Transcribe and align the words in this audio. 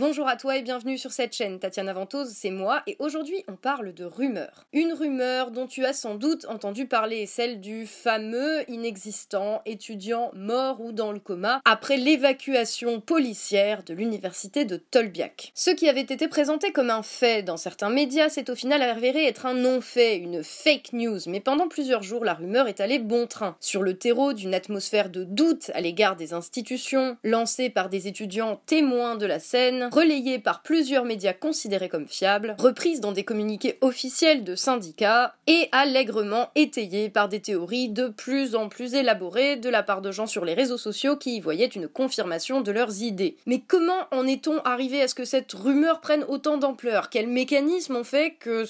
Bonjour 0.00 0.28
à 0.28 0.36
toi 0.36 0.56
et 0.56 0.62
bienvenue 0.62 0.96
sur 0.96 1.12
cette 1.12 1.34
chaîne. 1.34 1.58
Tatiana 1.58 1.92
Ventose, 1.92 2.30
c'est 2.30 2.50
moi 2.50 2.82
et 2.86 2.96
aujourd'hui 3.00 3.44
on 3.48 3.56
parle 3.56 3.92
de 3.92 4.06
rumeurs. 4.06 4.64
Une 4.72 4.94
rumeur 4.94 5.50
dont 5.50 5.66
tu 5.66 5.84
as 5.84 5.92
sans 5.92 6.14
doute 6.14 6.46
entendu 6.48 6.86
parler, 6.86 7.26
celle 7.26 7.60
du 7.60 7.84
fameux 7.84 8.62
inexistant 8.70 9.60
étudiant 9.66 10.30
mort 10.34 10.80
ou 10.80 10.92
dans 10.92 11.12
le 11.12 11.18
coma 11.18 11.60
après 11.66 11.98
l'évacuation 11.98 12.98
policière 12.98 13.82
de 13.82 13.92
l'université 13.92 14.64
de 14.64 14.78
Tolbiac. 14.78 15.52
Ce 15.54 15.68
qui 15.68 15.86
avait 15.86 16.00
été 16.00 16.28
présenté 16.28 16.72
comme 16.72 16.88
un 16.88 17.02
fait 17.02 17.42
dans 17.42 17.58
certains 17.58 17.90
médias 17.90 18.30
s'est 18.30 18.50
au 18.50 18.54
final 18.54 18.80
avéré 18.80 19.26
être 19.26 19.44
un 19.44 19.52
non-fait, 19.52 20.16
une 20.16 20.42
fake 20.42 20.94
news, 20.94 21.20
mais 21.26 21.40
pendant 21.40 21.68
plusieurs 21.68 22.02
jours 22.02 22.24
la 22.24 22.32
rumeur 22.32 22.68
est 22.68 22.80
allée 22.80 23.00
bon 23.00 23.26
train. 23.26 23.54
Sur 23.60 23.82
le 23.82 23.98
terreau 23.98 24.32
d'une 24.32 24.54
atmosphère 24.54 25.10
de 25.10 25.24
doute 25.24 25.70
à 25.74 25.82
l'égard 25.82 26.16
des 26.16 26.32
institutions, 26.32 27.18
lancée 27.22 27.68
par 27.68 27.90
des 27.90 28.08
étudiants 28.08 28.62
témoins 28.64 29.16
de 29.16 29.26
la 29.26 29.38
scène, 29.38 29.89
relayée 29.90 30.38
par 30.38 30.62
plusieurs 30.62 31.04
médias 31.04 31.32
considérés 31.32 31.88
comme 31.88 32.06
fiables, 32.06 32.54
reprise 32.58 33.00
dans 33.00 33.12
des 33.12 33.24
communiqués 33.24 33.78
officiels 33.80 34.44
de 34.44 34.54
syndicats 34.54 35.34
et 35.46 35.68
allègrement 35.72 36.50
étayée 36.54 37.10
par 37.10 37.28
des 37.28 37.40
théories 37.40 37.88
de 37.88 38.08
plus 38.08 38.54
en 38.54 38.68
plus 38.68 38.94
élaborées 38.94 39.56
de 39.56 39.68
la 39.68 39.82
part 39.82 40.00
de 40.00 40.12
gens 40.12 40.26
sur 40.26 40.44
les 40.44 40.54
réseaux 40.54 40.78
sociaux 40.78 41.16
qui 41.16 41.36
y 41.36 41.40
voyaient 41.40 41.66
une 41.66 41.88
confirmation 41.88 42.60
de 42.60 42.72
leurs 42.72 43.02
idées. 43.02 43.36
Mais 43.46 43.60
comment 43.60 44.06
en 44.10 44.26
est-on 44.26 44.58
arrivé 44.62 45.02
à 45.02 45.08
ce 45.08 45.14
que 45.14 45.24
cette 45.24 45.52
rumeur 45.52 46.00
prenne 46.00 46.24
autant 46.28 46.58
d'ampleur? 46.58 47.10
Quels 47.10 47.28
mécanismes 47.28 47.96
ont 47.96 48.04
fait 48.04 48.34
que 48.38 48.64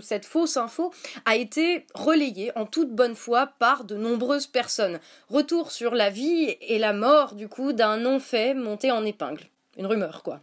cette 0.00 0.24
fausse 0.24 0.56
info 0.56 0.92
a 1.24 1.36
été 1.36 1.86
relayée 1.94 2.52
en 2.56 2.66
toute 2.66 2.90
bonne 2.90 3.14
foi 3.14 3.48
par 3.58 3.84
de 3.84 3.96
nombreuses 3.96 4.46
personnes? 4.46 5.00
Retour 5.28 5.70
sur 5.70 5.94
la 5.94 6.10
vie 6.10 6.56
et 6.60 6.78
la 6.78 6.92
mort 6.92 7.34
du 7.34 7.48
coup 7.48 7.72
d'un 7.72 7.96
non-fait 7.96 8.54
monté 8.54 8.90
en 8.90 9.04
épingle. 9.04 9.44
Une 9.78 9.86
rumeur 9.86 10.22
quoi. 10.22 10.40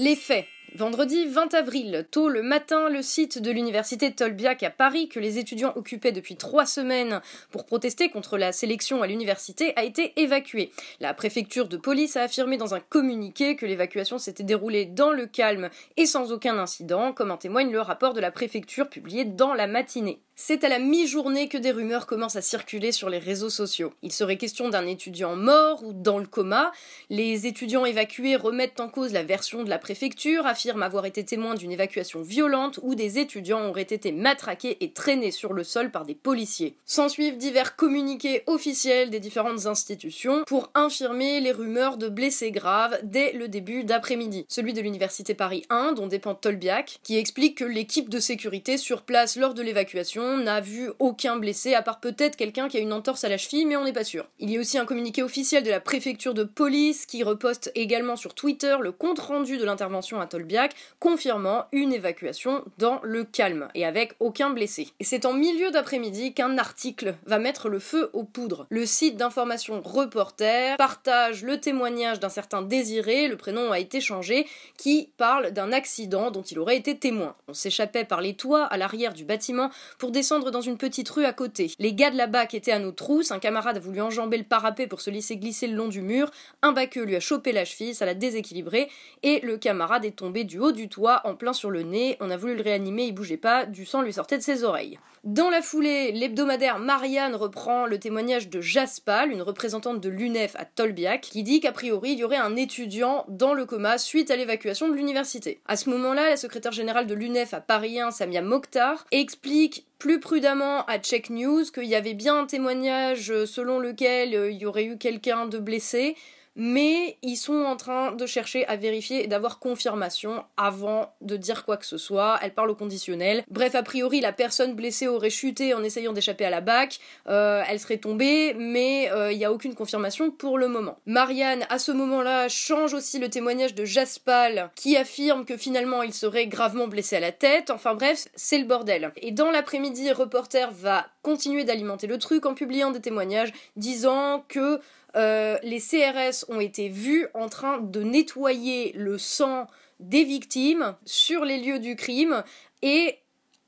Les 0.00 0.16
faits. 0.16 0.46
Vendredi 0.76 1.26
20 1.26 1.54
avril, 1.54 2.06
tôt 2.12 2.28
le 2.28 2.42
matin, 2.42 2.88
le 2.88 3.02
site 3.02 3.42
de 3.42 3.50
l'université 3.50 4.12
Tolbiac 4.12 4.62
à 4.62 4.70
Paris, 4.70 5.08
que 5.08 5.18
les 5.18 5.38
étudiants 5.38 5.72
occupaient 5.74 6.12
depuis 6.12 6.36
trois 6.36 6.64
semaines 6.64 7.20
pour 7.50 7.66
protester 7.66 8.08
contre 8.08 8.38
la 8.38 8.52
sélection 8.52 9.02
à 9.02 9.08
l'université, 9.08 9.72
a 9.76 9.82
été 9.82 10.12
évacué. 10.20 10.70
La 11.00 11.12
préfecture 11.12 11.66
de 11.66 11.76
police 11.76 12.16
a 12.16 12.22
affirmé 12.22 12.56
dans 12.56 12.72
un 12.72 12.80
communiqué 12.80 13.56
que 13.56 13.66
l'évacuation 13.66 14.18
s'était 14.18 14.44
déroulée 14.44 14.84
dans 14.84 15.10
le 15.10 15.26
calme 15.26 15.70
et 15.96 16.06
sans 16.06 16.30
aucun 16.30 16.56
incident, 16.56 17.12
comme 17.12 17.32
en 17.32 17.36
témoigne 17.36 17.72
le 17.72 17.80
rapport 17.80 18.14
de 18.14 18.20
la 18.20 18.30
préfecture 18.30 18.88
publié 18.88 19.24
dans 19.24 19.54
la 19.54 19.66
matinée. 19.66 20.20
C'est 20.42 20.64
à 20.64 20.70
la 20.70 20.78
mi-journée 20.78 21.48
que 21.48 21.58
des 21.58 21.70
rumeurs 21.70 22.06
commencent 22.06 22.36
à 22.36 22.40
circuler 22.40 22.92
sur 22.92 23.10
les 23.10 23.18
réseaux 23.18 23.50
sociaux. 23.50 23.92
Il 24.00 24.10
serait 24.10 24.38
question 24.38 24.70
d'un 24.70 24.86
étudiant 24.86 25.36
mort 25.36 25.84
ou 25.84 25.92
dans 25.92 26.16
le 26.16 26.26
coma. 26.26 26.72
Les 27.10 27.46
étudiants 27.46 27.84
évacués 27.84 28.36
remettent 28.36 28.80
en 28.80 28.88
cause 28.88 29.12
la 29.12 29.22
version 29.22 29.64
de 29.64 29.68
la 29.68 29.76
préfecture, 29.76 30.46
affirment 30.60 30.82
avoir 30.82 31.06
été 31.06 31.24
témoins 31.24 31.54
d'une 31.54 31.72
évacuation 31.72 32.20
violente 32.20 32.80
où 32.82 32.94
des 32.94 33.18
étudiants 33.18 33.70
auraient 33.70 33.80
été 33.80 34.12
matraqués 34.12 34.76
et 34.82 34.92
traînés 34.92 35.30
sur 35.30 35.54
le 35.54 35.64
sol 35.64 35.90
par 35.90 36.04
des 36.04 36.14
policiers. 36.14 36.76
S'ensuivent 36.84 37.38
divers 37.38 37.76
communiqués 37.76 38.42
officiels 38.46 39.08
des 39.08 39.20
différentes 39.20 39.64
institutions 39.64 40.44
pour 40.46 40.70
infirmer 40.74 41.40
les 41.40 41.52
rumeurs 41.52 41.96
de 41.96 42.10
blessés 42.10 42.50
graves 42.50 42.98
dès 43.04 43.32
le 43.32 43.48
début 43.48 43.84
d'après-midi. 43.84 44.44
Celui 44.48 44.74
de 44.74 44.82
l'université 44.82 45.32
Paris 45.32 45.64
1, 45.70 45.92
dont 45.92 46.08
dépend 46.08 46.34
Tolbiac, 46.34 47.00
qui 47.02 47.16
explique 47.16 47.56
que 47.56 47.64
l'équipe 47.64 48.10
de 48.10 48.20
sécurité 48.20 48.76
sur 48.76 49.00
place 49.00 49.36
lors 49.36 49.54
de 49.54 49.62
l'évacuation 49.62 50.36
n'a 50.36 50.60
vu 50.60 50.90
aucun 50.98 51.38
blessé, 51.38 51.72
à 51.72 51.80
part 51.80 52.00
peut-être 52.00 52.36
quelqu'un 52.36 52.68
qui 52.68 52.76
a 52.76 52.80
une 52.80 52.92
entorse 52.92 53.24
à 53.24 53.30
la 53.30 53.38
cheville, 53.38 53.64
mais 53.64 53.76
on 53.76 53.84
n'est 53.84 53.94
pas 53.94 54.04
sûr. 54.04 54.28
Il 54.38 54.50
y 54.50 54.58
a 54.58 54.60
aussi 54.60 54.76
un 54.76 54.84
communiqué 54.84 55.22
officiel 55.22 55.62
de 55.62 55.70
la 55.70 55.80
préfecture 55.80 56.34
de 56.34 56.44
police 56.44 57.06
qui 57.06 57.22
reposte 57.22 57.72
également 57.74 58.16
sur 58.16 58.34
Twitter 58.34 58.76
le 58.78 58.92
compte-rendu 58.92 59.56
de 59.56 59.64
l'intervention 59.64 60.20
à 60.20 60.26
Tolbiac, 60.26 60.49
confirmant 60.98 61.66
une 61.72 61.92
évacuation 61.92 62.64
dans 62.78 63.00
le 63.02 63.24
calme, 63.24 63.68
et 63.74 63.84
avec 63.84 64.14
aucun 64.20 64.50
blessé. 64.50 64.88
Et 65.00 65.04
c'est 65.04 65.24
en 65.24 65.32
milieu 65.32 65.70
d'après-midi 65.70 66.34
qu'un 66.34 66.58
article 66.58 67.14
va 67.26 67.38
mettre 67.38 67.68
le 67.68 67.78
feu 67.78 68.10
aux 68.12 68.24
poudres. 68.24 68.66
Le 68.70 68.86
site 68.86 69.16
d'information 69.16 69.80
Reporter 69.84 70.76
partage 70.76 71.42
le 71.42 71.60
témoignage 71.60 72.20
d'un 72.20 72.28
certain 72.28 72.62
Désiré, 72.62 73.28
le 73.28 73.36
prénom 73.36 73.72
a 73.72 73.78
été 73.78 74.00
changé, 74.00 74.46
qui 74.76 75.10
parle 75.16 75.50
d'un 75.52 75.72
accident 75.72 76.30
dont 76.30 76.42
il 76.42 76.58
aurait 76.58 76.76
été 76.76 76.98
témoin. 76.98 77.34
On 77.48 77.54
s'échappait 77.54 78.04
par 78.04 78.20
les 78.20 78.34
toits 78.34 78.64
à 78.64 78.76
l'arrière 78.76 79.12
du 79.12 79.24
bâtiment 79.24 79.70
pour 79.98 80.10
descendre 80.10 80.50
dans 80.50 80.60
une 80.60 80.78
petite 80.78 81.08
rue 81.08 81.24
à 81.24 81.32
côté. 81.32 81.72
Les 81.78 81.92
gars 81.92 82.10
de 82.10 82.16
la 82.16 82.26
BAC 82.26 82.54
étaient 82.54 82.72
à 82.72 82.78
nos 82.78 82.92
trousses, 82.92 83.30
un 83.30 83.38
camarade 83.38 83.76
a 83.76 83.80
voulu 83.80 84.00
enjamber 84.00 84.38
le 84.38 84.44
parapet 84.44 84.86
pour 84.86 85.00
se 85.00 85.10
laisser 85.10 85.36
glisser 85.36 85.66
le 85.66 85.74
long 85.74 85.88
du 85.88 86.02
mur, 86.02 86.30
un 86.62 86.72
baqueux 86.72 87.04
lui 87.04 87.16
a 87.16 87.20
chopé 87.20 87.52
la 87.52 87.64
cheville, 87.64 87.94
ça 87.94 88.06
l'a 88.06 88.14
déséquilibré, 88.14 88.88
et 89.22 89.40
le 89.40 89.56
camarade 89.56 90.04
est 90.04 90.16
tombé 90.16 90.39
du 90.44 90.58
haut 90.58 90.72
du 90.72 90.88
toit 90.88 91.20
en 91.24 91.34
plein 91.34 91.52
sur 91.52 91.70
le 91.70 91.82
nez, 91.82 92.16
on 92.20 92.30
a 92.30 92.36
voulu 92.36 92.54
le 92.54 92.62
réanimer, 92.62 93.04
il 93.04 93.12
bougeait 93.12 93.36
pas, 93.36 93.66
du 93.66 93.84
sang 93.84 94.02
lui 94.02 94.12
sortait 94.12 94.38
de 94.38 94.42
ses 94.42 94.64
oreilles. 94.64 94.98
Dans 95.22 95.50
la 95.50 95.60
foulée, 95.60 96.12
l'hebdomadaire 96.12 96.78
Marianne 96.78 97.34
reprend 97.34 97.84
le 97.84 97.98
témoignage 97.98 98.48
de 98.48 98.62
Jaspal, 98.62 99.30
une 99.30 99.42
représentante 99.42 100.00
de 100.00 100.08
l'UNEF 100.08 100.56
à 100.56 100.64
Tolbiac, 100.64 101.20
qui 101.20 101.42
dit 101.42 101.60
qu'a 101.60 101.72
priori 101.72 102.12
il 102.12 102.18
y 102.18 102.24
aurait 102.24 102.36
un 102.36 102.56
étudiant 102.56 103.26
dans 103.28 103.52
le 103.52 103.66
coma 103.66 103.98
suite 103.98 104.30
à 104.30 104.36
l'évacuation 104.36 104.88
de 104.88 104.94
l'université. 104.94 105.60
À 105.66 105.76
ce 105.76 105.90
moment-là, 105.90 106.30
la 106.30 106.38
secrétaire 106.38 106.72
générale 106.72 107.06
de 107.06 107.14
l'UNEF 107.14 107.52
à 107.52 107.60
Paris 107.60 108.00
1, 108.00 108.12
Samia 108.12 108.40
Mokhtar, 108.40 109.04
explique 109.10 109.84
plus 109.98 110.20
prudemment 110.20 110.86
à 110.86 110.98
Check 110.98 111.28
News 111.28 111.64
qu'il 111.64 111.84
y 111.84 111.94
avait 111.94 112.14
bien 112.14 112.38
un 112.38 112.46
témoignage 112.46 113.44
selon 113.44 113.78
lequel 113.78 114.34
euh, 114.34 114.50
il 114.50 114.56
y 114.56 114.64
aurait 114.64 114.84
eu 114.84 114.96
quelqu'un 114.96 115.44
de 115.44 115.58
blessé, 115.58 116.16
mais 116.56 117.16
ils 117.22 117.36
sont 117.36 117.64
en 117.64 117.76
train 117.76 118.12
de 118.12 118.26
chercher 118.26 118.66
à 118.66 118.76
vérifier 118.76 119.24
et 119.24 119.26
d'avoir 119.26 119.58
confirmation 119.58 120.44
avant 120.56 121.14
de 121.20 121.36
dire 121.36 121.64
quoi 121.64 121.76
que 121.76 121.86
ce 121.86 121.98
soit. 121.98 122.38
Elle 122.42 122.52
parle 122.52 122.70
au 122.70 122.74
conditionnel. 122.74 123.44
Bref, 123.48 123.74
a 123.74 123.82
priori, 123.82 124.20
la 124.20 124.32
personne 124.32 124.74
blessée 124.74 125.08
aurait 125.08 125.30
chuté 125.30 125.74
en 125.74 125.82
essayant 125.82 126.12
d'échapper 126.12 126.44
à 126.44 126.50
la 126.50 126.60
bac. 126.60 126.98
Euh, 127.28 127.62
elle 127.68 127.80
serait 127.80 127.98
tombée, 127.98 128.54
mais 128.54 129.10
euh, 129.12 129.32
il 129.32 129.38
n'y 129.38 129.44
a 129.44 129.52
aucune 129.52 129.74
confirmation 129.74 130.30
pour 130.30 130.58
le 130.58 130.68
moment. 130.68 130.98
Marianne, 131.06 131.66
à 131.68 131.78
ce 131.78 131.92
moment-là, 131.92 132.48
change 132.48 132.94
aussi 132.94 133.18
le 133.18 133.30
témoignage 133.30 133.74
de 133.74 133.84
Jaspal, 133.84 134.70
qui 134.74 134.96
affirme 134.96 135.44
que 135.44 135.56
finalement 135.56 136.02
il 136.02 136.12
serait 136.12 136.46
gravement 136.46 136.88
blessé 136.88 137.16
à 137.16 137.20
la 137.20 137.32
tête. 137.32 137.70
Enfin 137.70 137.94
bref, 137.94 138.28
c'est 138.34 138.58
le 138.58 138.64
bordel. 138.64 139.12
Et 139.16 139.32
dans 139.32 139.50
l'après-midi, 139.50 140.10
Reporter 140.12 140.70
va 140.72 141.06
continuer 141.22 141.64
d'alimenter 141.64 142.06
le 142.06 142.18
truc 142.18 142.46
en 142.46 142.54
publiant 142.54 142.90
des 142.90 143.00
témoignages 143.00 143.52
disant 143.76 144.44
que 144.48 144.80
euh, 145.16 145.58
les 145.62 145.80
CRS 145.80 146.44
ont 146.48 146.60
été 146.60 146.88
vus 146.88 147.26
en 147.34 147.48
train 147.48 147.78
de 147.78 148.02
nettoyer 148.02 148.92
le 148.94 149.18
sang 149.18 149.66
des 149.98 150.24
victimes 150.24 150.96
sur 151.04 151.44
les 151.44 151.58
lieux 151.58 151.78
du 151.78 151.96
crime 151.96 152.42
et 152.82 153.18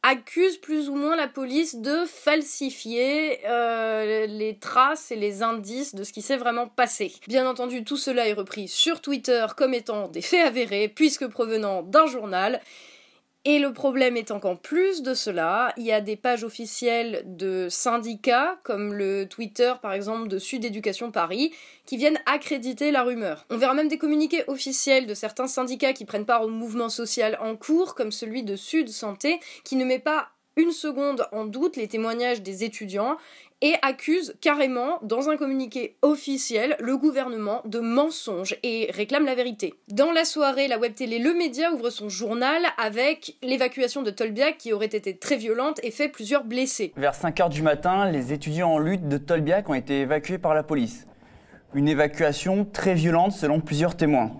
accusent 0.02 0.58
plus 0.58 0.88
ou 0.88 0.96
moins 0.96 1.14
la 1.14 1.28
police 1.28 1.76
de 1.76 2.04
falsifier 2.06 3.40
euh, 3.46 4.26
les 4.26 4.58
traces 4.58 5.12
et 5.12 5.16
les 5.16 5.42
indices 5.42 5.94
de 5.94 6.02
ce 6.02 6.12
qui 6.12 6.22
s'est 6.22 6.36
vraiment 6.36 6.66
passé. 6.66 7.12
Bien 7.28 7.48
entendu, 7.48 7.84
tout 7.84 7.96
cela 7.96 8.26
est 8.26 8.32
repris 8.32 8.66
sur 8.66 9.00
Twitter 9.00 9.46
comme 9.56 9.74
étant 9.74 10.08
des 10.08 10.22
faits 10.22 10.44
avérés, 10.44 10.88
puisque 10.88 11.28
provenant 11.28 11.82
d'un 11.82 12.06
journal, 12.06 12.60
et 13.44 13.58
le 13.58 13.72
problème 13.72 14.16
est 14.16 14.38
qu'en 14.38 14.54
plus 14.54 15.02
de 15.02 15.14
cela, 15.14 15.72
il 15.76 15.84
y 15.84 15.90
a 15.90 16.00
des 16.00 16.16
pages 16.16 16.44
officielles 16.44 17.24
de 17.26 17.68
syndicats, 17.68 18.60
comme 18.62 18.94
le 18.94 19.26
Twitter 19.26 19.72
par 19.82 19.92
exemple 19.92 20.28
de 20.28 20.38
Sud 20.38 20.64
Éducation 20.64 21.10
Paris, 21.10 21.52
qui 21.84 21.96
viennent 21.96 22.20
accréditer 22.26 22.92
la 22.92 23.02
rumeur. 23.02 23.44
On 23.50 23.56
verra 23.56 23.74
même 23.74 23.88
des 23.88 23.98
communiqués 23.98 24.44
officiels 24.46 25.06
de 25.06 25.14
certains 25.14 25.48
syndicats 25.48 25.92
qui 25.92 26.04
prennent 26.04 26.24
part 26.24 26.42
au 26.42 26.48
mouvement 26.48 26.88
social 26.88 27.36
en 27.40 27.56
cours, 27.56 27.96
comme 27.96 28.12
celui 28.12 28.44
de 28.44 28.54
Sud 28.54 28.88
Santé, 28.88 29.40
qui 29.64 29.74
ne 29.74 29.84
met 29.84 29.98
pas 29.98 30.28
une 30.56 30.72
seconde 30.72 31.26
en 31.32 31.44
doute 31.44 31.76
les 31.76 31.88
témoignages 31.88 32.42
des 32.42 32.64
étudiants 32.64 33.16
et 33.62 33.74
accuse 33.82 34.34
carrément, 34.40 34.98
dans 35.02 35.30
un 35.30 35.36
communiqué 35.36 35.96
officiel, 36.02 36.76
le 36.80 36.96
gouvernement 36.96 37.62
de 37.64 37.78
mensonge 37.78 38.56
et 38.64 38.90
réclame 38.92 39.24
la 39.24 39.36
vérité. 39.36 39.74
Dans 39.88 40.10
la 40.10 40.24
soirée, 40.24 40.66
la 40.66 40.78
web 40.78 40.94
télé 40.94 41.20
Le 41.20 41.32
Média 41.32 41.72
ouvre 41.72 41.90
son 41.90 42.08
journal 42.08 42.62
avec 42.76 43.36
l'évacuation 43.40 44.02
de 44.02 44.10
Tolbiac 44.10 44.58
qui 44.58 44.72
aurait 44.72 44.86
été 44.86 45.16
très 45.16 45.36
violente 45.36 45.78
et 45.84 45.92
fait 45.92 46.08
plusieurs 46.08 46.44
blessés. 46.44 46.92
Vers 46.96 47.14
5h 47.14 47.50
du 47.50 47.62
matin, 47.62 48.10
les 48.10 48.32
étudiants 48.32 48.72
en 48.72 48.78
lutte 48.78 49.08
de 49.08 49.16
Tolbiac 49.16 49.68
ont 49.70 49.74
été 49.74 50.00
évacués 50.00 50.38
par 50.38 50.54
la 50.54 50.64
police. 50.64 51.06
Une 51.72 51.88
évacuation 51.88 52.66
très 52.70 52.94
violente 52.94 53.32
selon 53.32 53.60
plusieurs 53.60 53.96
témoins. 53.96 54.32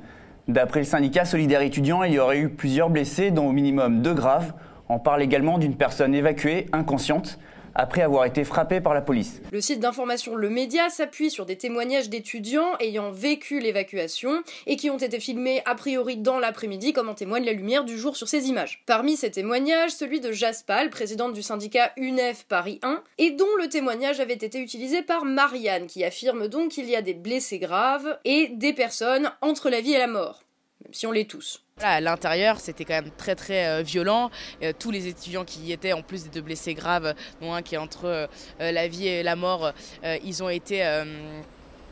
D'après 0.49 0.81
le 0.81 0.85
syndicat 0.85 1.25
Solidaire 1.25 1.62
étudiant, 1.62 2.03
il 2.03 2.12
y 2.12 2.19
aurait 2.19 2.41
eu 2.41 2.49
plusieurs 2.49 2.91
blessés, 2.91 3.31
dont 3.31 3.47
au 3.49 3.53
minimum 3.53 4.03
deux 4.03 4.15
graves. 4.15 4.53
On 4.93 4.99
parle 4.99 5.23
également 5.23 5.56
d'une 5.56 5.75
personne 5.75 6.15
évacuée, 6.15 6.67
inconsciente. 6.71 7.39
après 7.75 8.03
avoir 8.03 8.27
été 8.27 8.44
frappé 8.44 8.83
par 8.83 8.93
la 8.93 9.00
police. 9.00 9.41
Le 9.50 9.62
site 9.62 9.81
d'information 9.81 10.37
Le 10.37 10.50
Média 10.50 10.91
s'appuie 10.91 11.31
sur 11.31 11.47
des 11.47 11.56
témoignages 11.56 12.11
d'étudiants 12.11 12.77
ayant 12.81 13.11
vécu 13.11 13.61
l'évacuation 13.61 14.43
et 14.67 14.77
qui 14.77 14.91
ont 14.91 14.99
été 14.99 15.19
filmés 15.19 15.62
a 15.65 15.75
priori 15.75 16.19
dans 16.19 16.39
l'après-midi 16.39 16.93
comme 16.93 17.09
en 17.09 17.15
témoigne 17.15 17.47
la 17.47 17.55
lumière 17.55 17.85
du 17.85 17.97
jour 17.97 18.15
sur 18.15 18.29
ces 18.29 18.50
images. 18.50 18.83
Parmi 18.85 19.17
ces 19.17 19.31
témoignages, 19.31 19.93
celui 19.93 20.21
de 20.21 20.33
Jaspal, 20.33 20.91
présidente 20.91 21.33
du 21.33 21.43
syndicat 21.43 21.93
UNEF 21.97 22.44
Paris 22.44 22.79
1, 22.83 23.03
et 23.17 23.31
dont 23.31 23.56
le 23.59 23.71
témoignage 23.71 24.21
avait 24.21 24.35
été 24.35 24.59
utilisé 24.59 25.00
par 25.00 25.25
Marianne, 25.25 25.87
qui 25.87 26.05
affirme 26.05 26.49
donc 26.49 26.73
qu'il 26.73 26.91
y 26.91 26.94
a 26.94 27.00
des 27.00 27.15
blessés 27.15 27.59
graves 27.59 28.19
et 28.27 28.49
des 28.49 28.75
personnes 28.75 29.33
entre 29.41 29.71
la 29.71 29.81
vie 29.81 29.94
et 29.94 29.99
la 29.99 30.09
mort, 30.09 30.43
même 30.84 30.93
si 30.93 31.06
on 31.06 31.12
les 31.12 31.26
tous. 31.26 31.62
À 31.81 32.00
l'intérieur, 32.00 32.61
c'était 32.61 32.84
quand 32.84 32.94
même 32.94 33.11
très 33.17 33.34
très 33.34 33.67
euh, 33.67 33.82
violent. 33.82 34.31
Euh, 34.62 34.73
tous 34.79 34.90
les 34.90 35.08
étudiants 35.08 35.44
qui 35.44 35.61
y 35.61 35.73
étaient, 35.73 35.93
en 35.93 36.02
plus 36.02 36.25
des 36.25 36.31
deux 36.31 36.43
blessés 36.43 36.75
graves, 36.75 37.14
dont 37.40 37.52
un 37.55 37.62
qui 37.62 37.75
est 37.75 37.79
entre 37.79 38.05
euh, 38.05 38.26
la 38.58 38.88
vie 38.88 39.08
et 39.08 39.23
la 39.23 39.37
mort, 39.37 39.73
ils 40.02 40.43
ont 40.43 40.49
été 40.49 40.82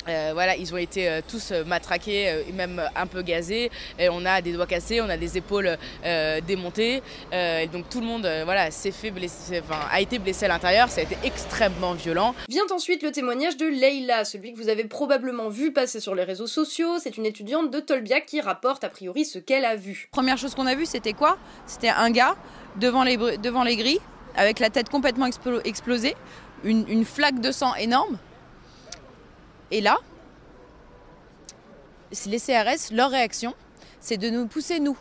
euh, 0.08 0.31
voilà, 0.32 0.56
ils 0.56 0.73
ont 0.73 0.79
été 0.79 1.08
euh, 1.08 1.20
tous 1.26 1.52
euh, 1.52 1.64
matraqués 1.64 2.44
et 2.49 2.52
même 2.52 2.82
un 2.97 3.06
peu 3.06 3.23
gazés. 3.23 3.70
Et 3.99 4.08
on 4.08 4.25
a 4.25 4.41
des 4.41 4.52
doigts 4.52 4.67
cassés, 4.67 5.00
on 5.00 5.08
a 5.08 5.17
des 5.17 5.37
épaules 5.37 5.76
démontées. 6.47 7.02
Et 7.32 7.67
donc 7.67 7.88
tout 7.88 8.00
le 8.00 8.06
monde, 8.06 8.29
voilà, 8.44 8.70
s'est 8.70 8.91
fait 8.91 9.11
blesser, 9.11 9.61
enfin, 9.61 9.81
a 9.91 10.00
été 10.00 10.19
blessé 10.19 10.47
à 10.47 10.49
l'intérieur. 10.49 10.88
Ça 10.88 11.00
a 11.00 11.05
été 11.05 11.17
extrêmement 11.25 11.93
violent. 11.93 12.35
Vient 12.49 12.64
ensuite 12.73 13.02
le 13.02 13.12
témoignage 13.12 13.56
de 13.56 13.67
Leila, 13.67 14.25
celui 14.25 14.52
que 14.52 14.58
vous 14.58 14.69
avez 14.69 14.85
probablement 14.85 15.49
vu 15.49 15.73
passer 15.73 16.00
sur 16.00 16.14
les 16.14 16.25
réseaux 16.25 16.47
sociaux. 16.47 16.99
C'est 16.99 17.17
une 17.17 17.26
étudiante 17.26 17.70
de 17.70 17.81
Tolbiac 17.81 18.26
qui 18.26 18.41
rapporte 18.41 18.85
a 18.85 18.88
priori 18.88 19.25
ce 19.25 19.38
qu'elle 19.38 19.64
a 19.64 19.76
vu. 19.76 20.08
Première 20.11 20.38
chose 20.38 20.55
qu'on 20.55 20.67
a 20.67 20.75
vu, 20.75 20.87
c'était 20.87 21.12
quoi? 21.12 21.38
C'était 21.67 21.88
un 21.88 22.11
gars 22.11 22.37
devant 22.76 23.05
les, 23.05 23.17
devant 23.17 23.64
les 23.64 23.76
grilles, 23.76 24.00
avec 24.37 24.58
la 24.58 24.70
tête 24.70 24.88
complètement 24.88 25.26
explosée, 25.64 26.17
une 26.64 27.05
flaque 27.05 27.41
de 27.41 27.52
sang 27.52 27.75
énorme 27.75 28.19
et 29.70 29.81
là, 29.81 29.99
les 32.26 32.38
CRS, 32.38 32.93
leur 32.93 33.11
réaction, 33.11 33.55
c'est 34.00 34.17
de 34.17 34.31
nous 34.31 34.46
pousser, 34.46 34.81
nous, 34.81 34.96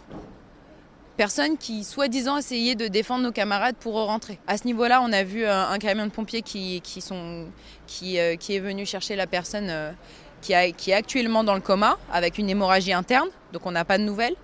personnes 1.18 1.58
qui, 1.58 1.84
soi-disant, 1.84 2.38
essayaient 2.38 2.76
de 2.76 2.88
défendre 2.88 3.24
nos 3.24 3.32
camarades 3.32 3.76
pour 3.76 3.96
rentrer. 3.96 4.40
À 4.48 4.58
ce 4.58 4.66
niveau-là, 4.66 5.02
on 5.02 5.12
a 5.12 5.24
vu 5.24 5.44
euh, 5.44 5.68
un, 5.68 5.78
camion 5.78 6.06
de 6.06 6.12
pompiers 6.12 6.44
euh, 6.56 7.56
qui, 7.88 8.16
est 8.16 8.60
venu 8.60 8.86
chercher 8.86 9.16
la 9.16 9.28
personne 9.28 9.68
euh, 9.70 9.92
qui 10.42 10.54
est 10.54 10.94
actuellement 10.94 11.44
dans 11.44 11.56
le 11.56 11.62
coma, 11.62 11.98
avec 12.12 12.38
une 12.38 12.50
hémorragie 12.50 12.94
interne, 12.94 13.28
donc 13.52 13.66
on 13.66 13.72
n'a 13.72 13.84
pas 13.84 13.98
de 13.98 14.04
nouvelles, 14.04 14.36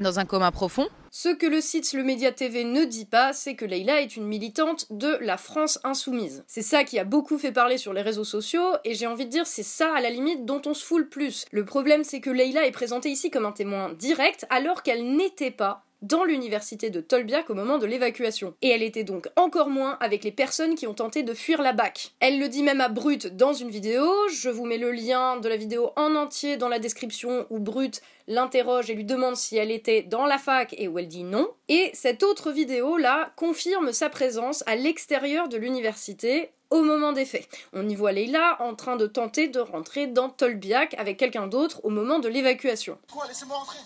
dans 0.00 0.18
un 0.18 0.24
coma 0.24 0.50
profond. 0.50 0.88
Ce 1.10 1.30
que 1.30 1.46
le 1.46 1.62
site 1.62 1.94
Le 1.94 2.04
Média 2.04 2.32
TV 2.32 2.64
ne 2.64 2.84
dit 2.84 3.06
pas, 3.06 3.32
c'est 3.32 3.54
que 3.54 3.64
Leïla 3.64 4.02
est 4.02 4.16
une 4.16 4.26
militante 4.26 4.86
de 4.90 5.16
la 5.22 5.38
France 5.38 5.78
insoumise. 5.82 6.44
C'est 6.46 6.62
ça 6.62 6.84
qui 6.84 6.98
a 6.98 7.04
beaucoup 7.04 7.38
fait 7.38 7.50
parler 7.50 7.78
sur 7.78 7.94
les 7.94 8.02
réseaux 8.02 8.24
sociaux, 8.24 8.72
et 8.84 8.94
j'ai 8.94 9.06
envie 9.06 9.24
de 9.24 9.30
dire 9.30 9.46
c'est 9.46 9.62
ça 9.62 9.94
à 9.94 10.00
la 10.02 10.10
limite 10.10 10.44
dont 10.44 10.60
on 10.66 10.74
se 10.74 10.84
fout 10.84 10.98
le 10.98 11.08
plus. 11.08 11.46
Le 11.50 11.64
problème 11.64 12.04
c'est 12.04 12.20
que 12.20 12.30
Leïla 12.30 12.66
est 12.66 12.72
présentée 12.72 13.08
ici 13.08 13.30
comme 13.30 13.46
un 13.46 13.52
témoin 13.52 13.92
direct 13.94 14.46
alors 14.50 14.82
qu'elle 14.82 15.16
n'était 15.16 15.50
pas 15.50 15.87
dans 16.02 16.24
l'université 16.24 16.90
de 16.90 17.00
Tolbiac 17.00 17.50
au 17.50 17.54
moment 17.54 17.78
de 17.78 17.86
l'évacuation. 17.86 18.54
Et 18.62 18.68
elle 18.68 18.82
était 18.82 19.04
donc 19.04 19.28
encore 19.36 19.70
moins 19.70 19.96
avec 20.00 20.24
les 20.24 20.32
personnes 20.32 20.74
qui 20.74 20.86
ont 20.86 20.94
tenté 20.94 21.22
de 21.22 21.34
fuir 21.34 21.62
la 21.62 21.72
BAC. 21.72 22.12
Elle 22.20 22.38
le 22.38 22.48
dit 22.48 22.62
même 22.62 22.80
à 22.80 22.88
Brut 22.88 23.26
dans 23.36 23.52
une 23.52 23.70
vidéo, 23.70 24.08
je 24.32 24.48
vous 24.48 24.66
mets 24.66 24.78
le 24.78 24.92
lien 24.92 25.38
de 25.38 25.48
la 25.48 25.56
vidéo 25.56 25.90
en 25.96 26.14
entier 26.14 26.56
dans 26.56 26.68
la 26.68 26.78
description 26.78 27.46
où 27.50 27.58
Brut 27.58 28.00
l'interroge 28.26 28.90
et 28.90 28.94
lui 28.94 29.04
demande 29.04 29.36
si 29.36 29.56
elle 29.56 29.70
était 29.70 30.02
dans 30.02 30.26
la 30.26 30.38
fac 30.38 30.74
et 30.78 30.88
où 30.88 30.98
elle 30.98 31.08
dit 31.08 31.24
non. 31.24 31.48
Et 31.68 31.90
cette 31.94 32.22
autre 32.22 32.52
vidéo 32.52 32.96
là 32.96 33.32
confirme 33.36 33.92
sa 33.92 34.08
présence 34.08 34.62
à 34.66 34.76
l'extérieur 34.76 35.48
de 35.48 35.56
l'université 35.56 36.50
au 36.70 36.82
moment 36.82 37.12
des 37.12 37.24
faits. 37.24 37.48
On 37.72 37.88
y 37.88 37.94
voit 37.94 38.12
Leila 38.12 38.58
en 38.60 38.74
train 38.74 38.96
de 38.96 39.06
tenter 39.06 39.48
de 39.48 39.60
rentrer 39.60 40.06
dans 40.06 40.28
Tolbiac 40.28 40.94
avec 40.98 41.16
quelqu'un 41.16 41.46
d'autre 41.46 41.80
au 41.84 41.88
moment 41.88 42.18
de 42.18 42.28
l'évacuation. 42.28 42.98
Quoi? 43.10 43.26
Laissez-moi 43.26 43.56
rentrer 43.56 43.78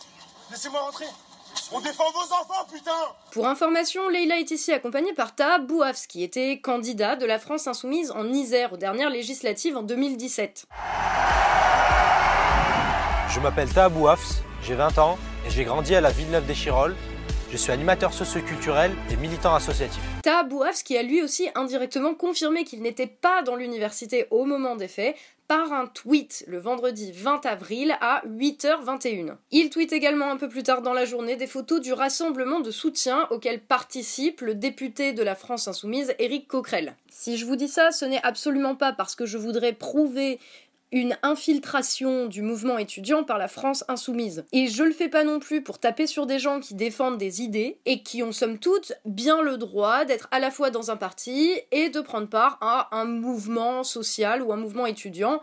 Laissez-moi 0.50 0.80
rentrer 0.80 1.06
on 1.72 1.80
défend 1.80 2.10
vos 2.12 2.34
enfants, 2.34 2.66
putain 2.72 2.90
Pour 3.32 3.46
information, 3.46 4.08
Leila 4.08 4.38
est 4.38 4.50
ici 4.50 4.72
accompagnée 4.72 5.12
par 5.12 5.34
Taha 5.34 5.58
Bouafs, 5.58 6.06
qui 6.06 6.22
était 6.22 6.60
candidat 6.60 7.16
de 7.16 7.26
la 7.26 7.38
France 7.38 7.66
Insoumise 7.66 8.10
en 8.10 8.30
Isère 8.32 8.72
aux 8.72 8.76
dernières 8.76 9.10
législatives 9.10 9.76
en 9.76 9.82
2017. 9.82 10.66
Je 13.28 13.40
m'appelle 13.40 13.72
Taha 13.72 13.88
Bouafs, 13.88 14.42
j'ai 14.62 14.74
20 14.74 14.98
ans 14.98 15.18
et 15.46 15.50
j'ai 15.50 15.64
grandi 15.64 15.94
à 15.94 16.00
la 16.00 16.10
Villeneuve-des-Chirolles. 16.10 16.96
Je 17.50 17.56
suis 17.56 17.72
animateur 17.72 18.14
socioculturel 18.14 18.92
et 19.10 19.16
militant 19.16 19.54
associatif. 19.54 20.02
Taha 20.22 20.44
Bouafs 20.44 20.82
qui 20.82 20.96
a 20.96 21.02
lui 21.02 21.22
aussi 21.22 21.48
indirectement 21.54 22.14
confirmé 22.14 22.64
qu'il 22.64 22.80
n'était 22.80 23.06
pas 23.06 23.42
dans 23.42 23.56
l'université 23.56 24.26
au 24.30 24.44
moment 24.44 24.76
des 24.76 24.88
faits, 24.88 25.16
par 25.52 25.70
un 25.74 25.86
tweet 25.86 26.46
le 26.48 26.58
vendredi 26.58 27.12
20 27.12 27.44
avril 27.44 27.94
à 28.00 28.22
8h21. 28.26 29.36
Il 29.50 29.68
tweet 29.68 29.92
également 29.92 30.30
un 30.30 30.38
peu 30.38 30.48
plus 30.48 30.62
tard 30.62 30.80
dans 30.80 30.94
la 30.94 31.04
journée 31.04 31.36
des 31.36 31.46
photos 31.46 31.82
du 31.82 31.92
rassemblement 31.92 32.60
de 32.60 32.70
soutien 32.70 33.26
auquel 33.28 33.60
participe 33.60 34.40
le 34.40 34.54
député 34.54 35.12
de 35.12 35.22
la 35.22 35.34
France 35.34 35.68
insoumise 35.68 36.14
Éric 36.18 36.48
Coquerel. 36.48 36.96
Si 37.10 37.36
je 37.36 37.44
vous 37.44 37.56
dis 37.56 37.68
ça, 37.68 37.90
ce 37.90 38.06
n'est 38.06 38.22
absolument 38.22 38.76
pas 38.76 38.94
parce 38.94 39.14
que 39.14 39.26
je 39.26 39.36
voudrais 39.36 39.74
prouver 39.74 40.40
une 40.92 41.16
infiltration 41.22 42.26
du 42.26 42.42
mouvement 42.42 42.76
étudiant 42.76 43.24
par 43.24 43.38
la 43.38 43.48
France 43.48 43.84
insoumise. 43.88 44.44
Et 44.52 44.68
je 44.68 44.84
le 44.84 44.92
fais 44.92 45.08
pas 45.08 45.24
non 45.24 45.40
plus 45.40 45.62
pour 45.62 45.78
taper 45.78 46.06
sur 46.06 46.26
des 46.26 46.38
gens 46.38 46.60
qui 46.60 46.74
défendent 46.74 47.18
des 47.18 47.40
idées 47.40 47.78
et 47.86 48.02
qui 48.02 48.22
ont 48.22 48.32
somme 48.32 48.58
toute 48.58 48.92
bien 49.06 49.40
le 49.40 49.56
droit 49.56 50.04
d'être 50.04 50.28
à 50.30 50.38
la 50.38 50.50
fois 50.50 50.70
dans 50.70 50.90
un 50.90 50.96
parti 50.96 51.52
et 51.70 51.88
de 51.88 52.00
prendre 52.00 52.28
part 52.28 52.58
à 52.60 52.94
un 52.94 53.06
mouvement 53.06 53.82
social 53.82 54.42
ou 54.42 54.52
un 54.52 54.56
mouvement 54.56 54.86
étudiant 54.86 55.40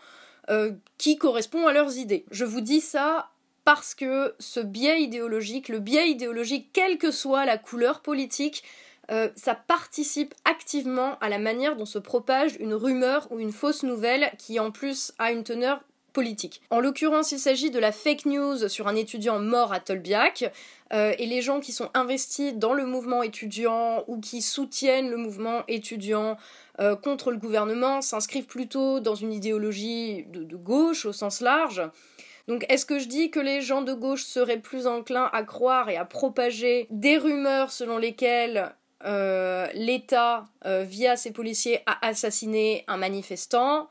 euh, 0.51 0.71
qui 0.99 1.17
correspond 1.17 1.65
à 1.65 1.73
leurs 1.73 1.97
idées. 1.97 2.25
Je 2.29 2.45
vous 2.45 2.61
dis 2.61 2.81
ça 2.81 3.29
parce 3.65 3.95
que 3.95 4.35
ce 4.39 4.59
biais 4.59 5.01
idéologique, 5.01 5.69
le 5.69 5.79
biais 5.79 6.09
idéologique, 6.09 6.69
quelle 6.73 6.97
que 6.97 7.11
soit 7.11 7.45
la 7.45 7.57
couleur 7.57 8.01
politique, 8.01 8.63
euh, 9.11 9.29
ça 9.35 9.55
participe 9.55 10.33
activement 10.45 11.17
à 11.19 11.29
la 11.29 11.39
manière 11.39 11.75
dont 11.75 11.85
se 11.85 11.99
propage 11.99 12.55
une 12.59 12.73
rumeur 12.73 13.27
ou 13.31 13.39
une 13.39 13.51
fausse 13.51 13.83
nouvelle 13.83 14.31
qui 14.37 14.59
en 14.59 14.71
plus 14.71 15.13
a 15.17 15.31
une 15.31 15.43
teneur 15.43 15.81
politique. 16.13 16.61
En 16.69 16.79
l'occurrence, 16.79 17.31
il 17.31 17.39
s'agit 17.39 17.71
de 17.71 17.79
la 17.79 17.91
fake 17.91 18.25
news 18.25 18.67
sur 18.67 18.87
un 18.87 18.95
étudiant 18.95 19.39
mort 19.39 19.73
à 19.73 19.79
Tolbiac, 19.79 20.51
euh, 20.91 21.13
et 21.17 21.27
les 21.27 21.41
gens 21.41 21.59
qui 21.59 21.71
sont 21.71 21.89
investis 21.93 22.53
dans 22.53 22.73
le 22.73 22.85
mouvement 22.85 23.21
étudiant 23.21 24.03
ou 24.07 24.19
qui 24.19 24.41
soutiennent 24.41 25.09
le 25.09 25.17
mouvement 25.17 25.63
étudiant 25.67 26.37
euh, 26.79 26.95
contre 26.95 27.31
le 27.31 27.37
gouvernement 27.37 28.01
s'inscrivent 28.01 28.47
plutôt 28.47 28.99
dans 28.99 29.15
une 29.15 29.31
idéologie 29.31 30.25
de, 30.27 30.55
gauche 30.55 31.05
au 31.05 31.13
sens 31.13 31.41
large. 31.41 31.81
Donc 32.47 32.65
est-ce 32.69 32.85
que 32.85 32.97
je 32.97 33.07
dis 33.07 33.29
que 33.29 33.39
les 33.39 33.61
gens 33.61 33.83
de 33.83 33.93
gauche 33.93 34.23
seraient 34.23 34.59
plus 34.59 34.87
enclins 34.87 35.29
à 35.31 35.43
croire 35.43 35.89
et 35.89 35.97
à 35.97 36.05
propager 36.05 36.87
des 36.89 37.17
rumeurs 37.17 37.71
selon 37.71 37.99
lesquelles 37.99 38.73
euh, 39.05 39.67
l'État, 39.73 40.45
euh, 40.65 40.83
via 40.83 41.15
ses 41.15 41.31
policiers, 41.31 41.81
a 41.85 42.05
assassiné 42.07 42.83
un 42.87 42.97
manifestant, 42.97 43.89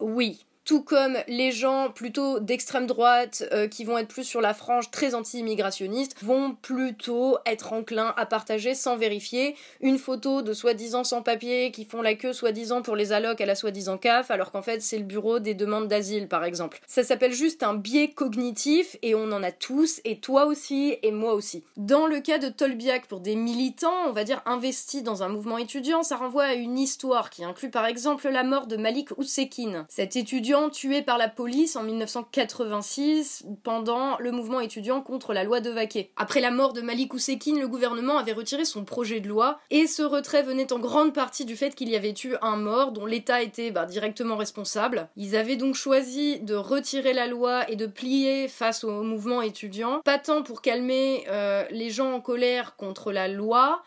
oui, 0.00 0.44
tout 0.64 0.82
comme 0.82 1.18
les 1.26 1.50
gens 1.50 1.90
plutôt 1.90 2.38
d'extrême 2.38 2.86
droite 2.86 3.44
euh, 3.52 3.66
qui 3.66 3.84
vont 3.84 3.98
être 3.98 4.08
plus 4.08 4.24
sur 4.24 4.40
la 4.40 4.54
frange 4.54 4.90
très 4.90 5.14
anti-immigrationniste 5.14 6.22
vont 6.22 6.54
plutôt 6.54 7.38
être 7.46 7.72
enclins 7.72 8.14
à 8.16 8.26
partager 8.26 8.74
sans 8.74 8.96
vérifier 8.96 9.56
une 9.80 9.98
photo 9.98 10.42
de 10.42 10.52
soi-disant 10.52 11.02
sans-papiers 11.02 11.72
qui 11.72 11.84
font 11.84 12.00
la 12.00 12.14
queue 12.14 12.32
soi-disant 12.32 12.82
pour 12.82 12.94
les 12.94 13.12
allocs 13.12 13.40
à 13.40 13.46
la 13.46 13.56
soi-disant 13.56 13.98
CAF 13.98 14.30
alors 14.30 14.52
qu'en 14.52 14.62
fait 14.62 14.82
c'est 14.82 14.98
le 14.98 15.04
bureau 15.04 15.40
des 15.40 15.54
demandes 15.54 15.88
d'asile 15.88 16.28
par 16.28 16.44
exemple. 16.44 16.80
Ça 16.86 17.02
s'appelle 17.02 17.32
juste 17.32 17.64
un 17.64 17.74
biais 17.74 18.10
cognitif 18.10 18.96
et 19.02 19.16
on 19.16 19.32
en 19.32 19.42
a 19.42 19.50
tous 19.50 20.00
et 20.04 20.20
toi 20.20 20.46
aussi 20.46 20.96
et 21.02 21.10
moi 21.10 21.34
aussi. 21.34 21.64
Dans 21.76 22.06
le 22.06 22.20
cas 22.20 22.38
de 22.38 22.48
Tolbiac 22.48 23.06
pour 23.06 23.20
des 23.20 23.34
militants, 23.34 24.06
on 24.06 24.12
va 24.12 24.22
dire 24.22 24.42
investis 24.46 25.02
dans 25.02 25.24
un 25.24 25.28
mouvement 25.28 25.58
étudiant, 25.58 26.04
ça 26.04 26.16
renvoie 26.16 26.44
à 26.44 26.54
une 26.54 26.78
histoire 26.78 27.30
qui 27.30 27.44
inclut 27.44 27.70
par 27.70 27.86
exemple 27.86 28.28
la 28.28 28.44
mort 28.44 28.68
de 28.68 28.76
Malik 28.76 29.18
Oussekine. 29.18 29.86
Cet 29.88 30.14
étudiant 30.14 30.51
tué 30.70 31.02
par 31.02 31.18
la 31.18 31.28
police 31.28 31.76
en 31.76 31.82
1986 31.82 33.44
pendant 33.62 34.18
le 34.18 34.32
mouvement 34.32 34.60
étudiant 34.60 35.00
contre 35.00 35.32
la 35.32 35.44
loi 35.44 35.60
de 35.60 35.70
Vaquet. 35.70 36.10
Après 36.16 36.40
la 36.40 36.50
mort 36.50 36.72
de 36.72 36.82
Malik 36.82 37.14
Oussekine, 37.14 37.58
le 37.58 37.68
gouvernement 37.68 38.18
avait 38.18 38.32
retiré 38.32 38.64
son 38.64 38.84
projet 38.84 39.20
de 39.20 39.28
loi 39.28 39.60
et 39.70 39.86
ce 39.86 40.02
retrait 40.02 40.42
venait 40.42 40.72
en 40.72 40.78
grande 40.78 41.14
partie 41.14 41.44
du 41.44 41.56
fait 41.56 41.74
qu'il 41.74 41.88
y 41.88 41.96
avait 41.96 42.14
eu 42.24 42.34
un 42.42 42.56
mort 42.56 42.92
dont 42.92 43.06
l'État 43.06 43.40
était 43.40 43.70
bah, 43.70 43.86
directement 43.86 44.36
responsable. 44.36 45.08
Ils 45.16 45.36
avaient 45.36 45.56
donc 45.56 45.74
choisi 45.74 46.40
de 46.40 46.54
retirer 46.54 47.14
la 47.14 47.26
loi 47.26 47.68
et 47.70 47.76
de 47.76 47.86
plier 47.86 48.48
face 48.48 48.84
au 48.84 49.02
mouvement 49.02 49.40
étudiant, 49.40 50.00
pas 50.04 50.18
tant 50.18 50.42
pour 50.42 50.60
calmer 50.60 51.24
euh, 51.28 51.64
les 51.70 51.90
gens 51.90 52.12
en 52.12 52.20
colère 52.20 52.76
contre 52.76 53.10
la 53.10 53.28
loi 53.28 53.82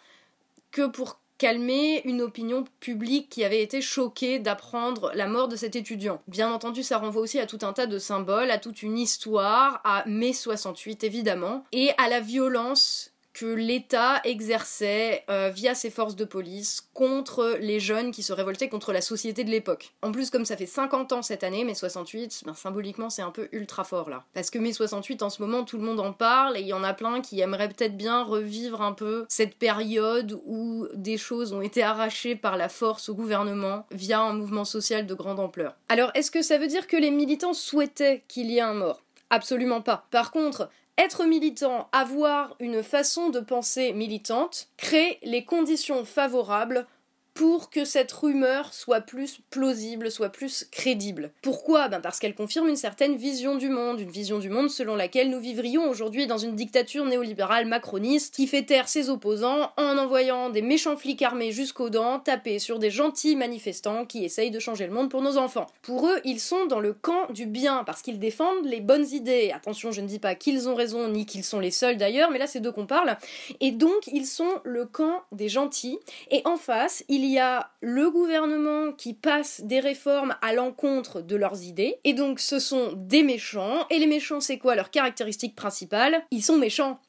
que 0.72 0.88
pour 0.88 1.20
calmer 1.38 2.02
une 2.06 2.22
opinion 2.22 2.64
publique 2.80 3.30
qui 3.30 3.44
avait 3.44 3.62
été 3.62 3.82
choquée 3.82 4.40
d'apprendre 4.40 5.12
la 5.16 5.28
mort 5.28 5.48
de 5.48 5.56
cet 5.56 5.76
étudiant. 5.76 6.22
Bien 6.28 6.52
entendu, 6.52 6.84
ça 6.84 6.98
renvoie 6.98 7.22
aussi 7.22 7.40
à 7.40 7.46
tout 7.46 7.60
un 7.64 7.74
tas 7.74 7.88
de 7.88 8.00
symboles, 8.00 8.52
à 8.52 8.58
toute 8.58 8.84
une 8.84 8.98
histoire, 8.98 9.82
à 9.84 10.04
mai 10.08 10.34
68 10.34 11.04
évidemment, 11.04 11.66
et 11.72 11.92
à 11.98 12.08
la 12.10 12.20
violence 12.20 13.15
que 13.36 13.46
l'État 13.46 14.22
exerçait 14.24 15.26
euh, 15.30 15.52
via 15.54 15.76
ses 15.76 15.90
forces 15.90 16.16
de 16.16 16.24
police 16.24 16.88
contre 16.94 17.58
les 17.60 17.82
jeunes 17.82 18.12
qui 18.12 18.24
se 18.24 18.32
révoltaient 18.32 18.70
contre 18.70 18.94
la 18.94 19.02
société 19.02 19.44
de 19.44 19.50
l'époque. 19.50 19.94
En 20.02 20.14
plus, 20.14 20.30
comme 20.30 20.46
ça 20.46 20.56
fait 20.56 20.66
50 20.66 21.12
ans 21.12 21.22
cette 21.22 21.44
année, 21.44 21.66
mai 21.66 21.76
68, 21.76 22.44
ben, 22.46 22.54
symboliquement 22.54 23.10
c'est 23.10 23.22
un 23.22 23.32
peu 23.32 23.50
ultra 23.52 23.84
fort 23.84 24.10
là. 24.10 24.24
Parce 24.34 24.50
que 24.50 24.58
mai 24.58 24.72
68 24.72 25.22
en 25.22 25.30
ce 25.30 25.42
moment 25.42 25.66
tout 25.66 25.78
le 25.78 25.84
monde 25.84 26.00
en 26.00 26.14
parle 26.14 26.56
et 26.56 26.62
il 26.62 26.68
y 26.68 26.74
en 26.74 26.84
a 26.84 26.94
plein 26.94 27.20
qui 27.20 27.42
aimeraient 27.42 27.68
peut-être 27.68 27.98
bien 27.98 28.24
revivre 28.24 28.82
un 28.82 28.94
peu 28.94 29.26
cette 29.28 29.56
période 29.56 30.40
où 30.46 30.88
des 30.94 31.18
choses 31.18 31.52
ont 31.52 31.62
été 31.62 31.84
arrachées 31.84 32.38
par 32.38 32.56
la 32.56 32.70
force 32.70 33.10
au 33.10 33.16
gouvernement 33.16 33.86
via 33.92 34.22
un 34.22 34.34
mouvement 34.34 34.66
social 34.66 35.06
de 35.06 35.14
grande 35.14 35.42
ampleur. 35.42 35.76
Alors 35.90 36.12
est-ce 36.14 36.32
que 36.32 36.42
ça 36.42 36.58
veut 36.58 36.68
dire 36.68 36.88
que 36.88 36.96
les 36.96 37.12
militants 37.12 37.54
souhaitaient 37.54 38.24
qu'il 38.30 38.50
y 38.50 38.60
ait 38.60 38.62
un 38.62 38.76
mort? 38.76 39.02
Absolument 39.30 39.82
pas. 39.82 40.06
Par 40.12 40.32
contre, 40.32 40.70
être 40.98 41.26
militant, 41.26 41.90
avoir 41.92 42.56
une 42.60 42.84
façon 42.84 43.30
de 43.30 43.40
penser 43.40 43.94
militante, 43.94 44.68
crée 44.78 45.20
les 45.24 45.44
conditions 45.44 46.06
favorables 46.06 46.88
pour 47.36 47.70
que 47.70 47.84
cette 47.84 48.14
rumeur 48.14 48.74
soit 48.74 49.02
plus 49.02 49.42
plausible, 49.50 50.10
soit 50.10 50.30
plus 50.30 50.66
crédible. 50.72 51.32
Pourquoi? 51.42 51.90
Ben 51.90 52.00
Parce 52.00 52.18
qu'elle 52.18 52.34
confirme 52.34 52.70
une 52.70 52.78
certaine 52.78 53.18
vision 53.18 53.58
du 53.58 53.68
monde, 53.68 54.00
une 54.00 54.10
vision 54.10 54.40
du 54.40 54.50
monde 54.50 54.70
selon 54.70 54.96
laquelle 54.96 55.30
nous 55.30 55.42
vivrions 55.42 55.90
aujourd'hui 55.90 56.28
dans 56.28 56.38
une 56.38 56.56
dictature 56.56 57.04
néolibérale 57.04 57.66
macroniste 57.66 58.34
qui 58.34 58.48
fait 58.48 58.64
taire 58.64 58.88
ses 58.88 59.10
opposants 59.10 59.70
en 59.76 59.98
envoyant 59.98 60.50
des 60.50 60.62
méchants 60.62 60.96
flics 60.96 61.22
armés 61.22 61.52
jusqu'aux 61.52 61.90
dents 61.90 62.20
taper 62.20 62.58
sur 62.58 62.80
des 62.80 62.90
gentils 62.90 63.36
manifestants 63.36 64.06
qui 64.06 64.24
essayent 64.24 64.50
de 64.50 64.60
changer 64.60 64.88
le 64.88 64.94
monde 64.94 65.10
pour 65.10 65.22
nos 65.22 65.38
enfants. 65.38 65.68
Pour 65.82 66.08
eux, 66.08 66.22
ils 66.24 66.40
sont 66.40 66.68
dans 66.68 66.80
le 66.80 66.94
camp 66.94 67.30
du 67.34 67.48
bien 67.48 67.84
parce 67.84 68.02
qu'ils 68.02 68.20
défendent 68.20 68.66
les 68.66 68.80
bonnes 68.80 69.08
idées. 69.12 69.52
Attention, 69.54 69.92
je 69.92 70.00
ne 70.00 70.08
dis 70.08 70.20
pas 70.20 70.36
qu'ils 70.36 70.70
ont 70.70 70.76
raison 70.76 71.10
ni 71.10 71.26
qu'ils 71.26 71.44
sont 71.44 71.60
les 71.60 71.72
seuls 71.72 71.98
d'ailleurs, 71.98 72.32
mais 72.32 72.40
là 72.40 72.48
c'est 72.48 72.62
d'eux 72.62 72.72
qu'on 72.72 72.88
parle. 72.88 73.18
Et 73.60 73.72
donc 73.72 74.08
ils 74.08 74.26
sont 74.26 74.62
le 74.64 74.86
camp 74.86 75.22
des 75.34 75.50
gentils 75.50 76.00
et 76.32 76.42
en 76.46 76.56
face, 76.56 77.04
il 77.10 77.25
il 77.26 77.32
y 77.32 77.40
a 77.40 77.72
le 77.82 78.10
gouvernement 78.10 78.92
qui 78.92 79.14
passe 79.14 79.62
des 79.62 79.80
réformes 79.80 80.36
à 80.42 80.54
l'encontre 80.54 81.22
de 81.22 81.36
leurs 81.36 81.64
idées, 81.64 81.98
et 82.04 82.14
donc 82.14 82.40
ce 82.40 82.60
sont 82.60 82.94
des 82.96 83.24
méchants, 83.24 83.86
et 83.90 84.00
les 84.00 84.08
méchants 84.08 84.40
c'est 84.40 84.58
quoi 84.58 84.76
leur 84.76 84.92
caractéristique 84.92 85.56
principale? 85.56 86.24
Ils 86.32 86.44
sont 86.44 86.58
méchants. 86.58 87.00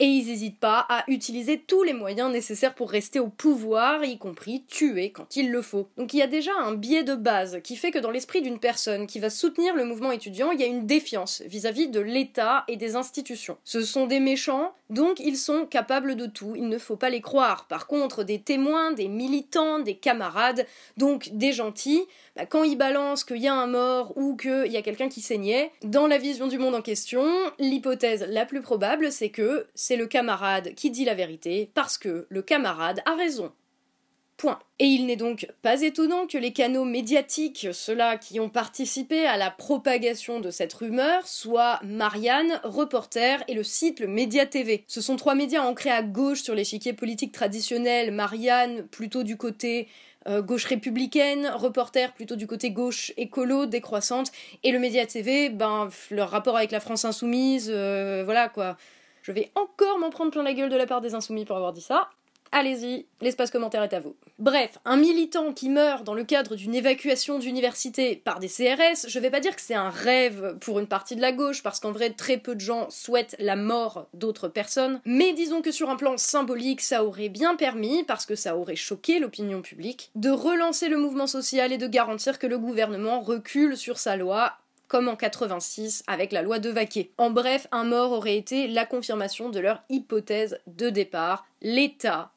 Et 0.00 0.06
ils 0.06 0.26
n'hésitent 0.26 0.58
pas 0.58 0.84
à 0.88 1.04
utiliser 1.06 1.56
tous 1.56 1.84
les 1.84 1.92
moyens 1.92 2.32
nécessaires 2.32 2.74
pour 2.74 2.90
rester 2.90 3.20
au 3.20 3.28
pouvoir, 3.28 4.04
y 4.04 4.18
compris 4.18 4.64
tuer 4.66 5.12
quand 5.12 5.36
il 5.36 5.52
le 5.52 5.62
faut. 5.62 5.88
Donc 5.96 6.12
il 6.12 6.16
y 6.16 6.22
a 6.22 6.26
déjà 6.26 6.50
un 6.58 6.74
biais 6.74 7.04
de 7.04 7.14
base 7.14 7.60
qui 7.62 7.76
fait 7.76 7.92
que 7.92 8.00
dans 8.00 8.10
l'esprit 8.10 8.42
d'une 8.42 8.58
personne 8.58 9.06
qui 9.06 9.20
va 9.20 9.30
soutenir 9.30 9.76
le 9.76 9.84
mouvement 9.84 10.10
étudiant, 10.10 10.50
il 10.50 10.60
y 10.60 10.64
a 10.64 10.66
une 10.66 10.86
défiance 10.86 11.42
vis-à-vis 11.46 11.86
de 11.86 12.00
l'État 12.00 12.64
et 12.66 12.76
des 12.76 12.96
institutions. 12.96 13.56
Ce 13.62 13.82
sont 13.82 14.08
des 14.08 14.18
méchants, 14.18 14.74
donc 14.90 15.20
ils 15.20 15.36
sont 15.36 15.66
capables 15.66 16.16
de 16.16 16.26
tout, 16.26 16.54
il 16.56 16.68
ne 16.68 16.78
faut 16.78 16.96
pas 16.96 17.10
les 17.10 17.20
croire. 17.20 17.66
Par 17.66 17.86
contre, 17.86 18.22
des 18.22 18.40
témoins, 18.40 18.92
des 18.92 19.08
militants, 19.08 19.78
des 19.78 19.96
camarades, 19.96 20.66
donc 20.96 21.30
des 21.32 21.52
gentils, 21.52 22.04
bah, 22.36 22.46
quand 22.46 22.64
ils 22.64 22.76
balancent 22.76 23.24
qu'il 23.24 23.38
y 23.38 23.48
a 23.48 23.54
un 23.54 23.66
mort 23.66 24.16
ou 24.16 24.36
qu'il 24.36 24.70
y 24.70 24.76
a 24.76 24.82
quelqu'un 24.82 25.08
qui 25.08 25.20
saignait, 25.20 25.72
dans 25.82 26.06
la 26.06 26.18
vision 26.18 26.46
du 26.46 26.58
monde 26.58 26.74
en 26.74 26.82
question, 26.82 27.26
l'hypothèse 27.58 28.26
la 28.28 28.44
plus 28.46 28.60
probable, 28.60 29.10
c'est 29.10 29.30
que 29.30 29.66
c'est 29.74 29.96
le 29.96 30.06
camarade 30.06 30.74
qui 30.74 30.90
dit 30.90 31.04
la 31.04 31.14
vérité 31.14 31.70
parce 31.74 31.98
que 31.98 32.26
le 32.28 32.42
camarade 32.42 33.00
a 33.06 33.14
raison. 33.14 33.52
Point. 34.36 34.58
Et 34.80 34.86
il 34.86 35.06
n'est 35.06 35.16
donc 35.16 35.46
pas 35.62 35.82
étonnant 35.82 36.26
que 36.26 36.38
les 36.38 36.52
canaux 36.52 36.84
médiatiques, 36.84 37.68
ceux-là 37.72 38.16
qui 38.16 38.40
ont 38.40 38.48
participé 38.48 39.26
à 39.26 39.36
la 39.36 39.50
propagation 39.50 40.40
de 40.40 40.50
cette 40.50 40.72
rumeur, 40.72 41.28
soient 41.28 41.78
Marianne, 41.84 42.60
Reporter 42.64 43.44
et 43.46 43.54
le 43.54 43.62
site 43.62 44.00
Le 44.00 44.08
Média 44.08 44.44
TV. 44.44 44.84
Ce 44.88 45.00
sont 45.00 45.14
trois 45.14 45.36
médias 45.36 45.62
ancrés 45.62 45.90
à 45.90 46.02
gauche 46.02 46.42
sur 46.42 46.56
l'échiquier 46.56 46.92
politique 46.92 47.30
traditionnel, 47.30 48.10
Marianne 48.10 48.88
plutôt 48.88 49.22
du 49.22 49.36
côté 49.36 49.86
euh, 50.26 50.42
gauche 50.42 50.64
républicaine, 50.64 51.52
reporter 51.54 52.12
plutôt 52.12 52.34
du 52.34 52.46
côté 52.48 52.70
gauche 52.70 53.12
écolo, 53.16 53.66
décroissante, 53.66 54.32
et 54.62 54.72
le 54.72 54.78
Média 54.80 55.06
TV, 55.06 55.50
ben, 55.50 55.90
leur 56.10 56.30
rapport 56.30 56.56
avec 56.56 56.72
la 56.72 56.80
France 56.80 57.04
insoumise, 57.04 57.70
euh, 57.72 58.22
voilà 58.24 58.48
quoi. 58.48 58.76
Je 59.22 59.32
vais 59.32 59.50
encore 59.54 59.98
m'en 59.98 60.10
prendre 60.10 60.30
plein 60.30 60.42
la 60.42 60.54
gueule 60.54 60.70
de 60.70 60.76
la 60.76 60.86
part 60.86 61.00
des 61.00 61.14
insoumis 61.14 61.44
pour 61.44 61.56
avoir 61.56 61.72
dit 61.72 61.80
ça. 61.80 62.10
Allez-y, 62.56 63.06
l'espace 63.20 63.50
commentaire 63.50 63.82
est 63.82 63.94
à 63.94 63.98
vous. 63.98 64.14
Bref, 64.38 64.78
un 64.84 64.96
militant 64.96 65.52
qui 65.52 65.68
meurt 65.68 66.04
dans 66.04 66.14
le 66.14 66.22
cadre 66.22 66.54
d'une 66.54 66.76
évacuation 66.76 67.40
d'université 67.40 68.14
par 68.14 68.38
des 68.38 68.46
CRS, 68.46 69.08
je 69.08 69.18
vais 69.18 69.32
pas 69.32 69.40
dire 69.40 69.56
que 69.56 69.60
c'est 69.60 69.74
un 69.74 69.90
rêve 69.90 70.56
pour 70.60 70.78
une 70.78 70.86
partie 70.86 71.16
de 71.16 71.20
la 71.20 71.32
gauche, 71.32 71.64
parce 71.64 71.80
qu'en 71.80 71.90
vrai, 71.90 72.10
très 72.10 72.36
peu 72.36 72.54
de 72.54 72.60
gens 72.60 72.88
souhaitent 72.90 73.34
la 73.40 73.56
mort 73.56 74.06
d'autres 74.14 74.46
personnes, 74.46 75.00
mais 75.04 75.32
disons 75.32 75.62
que 75.62 75.72
sur 75.72 75.90
un 75.90 75.96
plan 75.96 76.16
symbolique, 76.16 76.80
ça 76.80 77.04
aurait 77.04 77.28
bien 77.28 77.56
permis, 77.56 78.04
parce 78.04 78.24
que 78.24 78.36
ça 78.36 78.56
aurait 78.56 78.76
choqué 78.76 79.18
l'opinion 79.18 79.60
publique, 79.60 80.12
de 80.14 80.30
relancer 80.30 80.88
le 80.88 80.96
mouvement 80.96 81.26
social 81.26 81.72
et 81.72 81.78
de 81.78 81.88
garantir 81.88 82.38
que 82.38 82.46
le 82.46 82.60
gouvernement 82.60 83.20
recule 83.20 83.76
sur 83.76 83.98
sa 83.98 84.14
loi 84.16 84.52
comme 84.86 85.08
en 85.08 85.16
86 85.16 86.04
avec 86.06 86.30
la 86.30 86.42
loi 86.42 86.60
de 86.60 86.70
Vaquet. 86.70 87.10
En 87.18 87.30
bref, 87.30 87.66
un 87.72 87.82
mort 87.82 88.12
aurait 88.12 88.36
été 88.36 88.68
la 88.68 88.84
confirmation 88.84 89.48
de 89.48 89.58
leur 89.58 89.82
hypothèse 89.88 90.60
de 90.68 90.88
départ. 90.88 91.46
L'État 91.62 92.30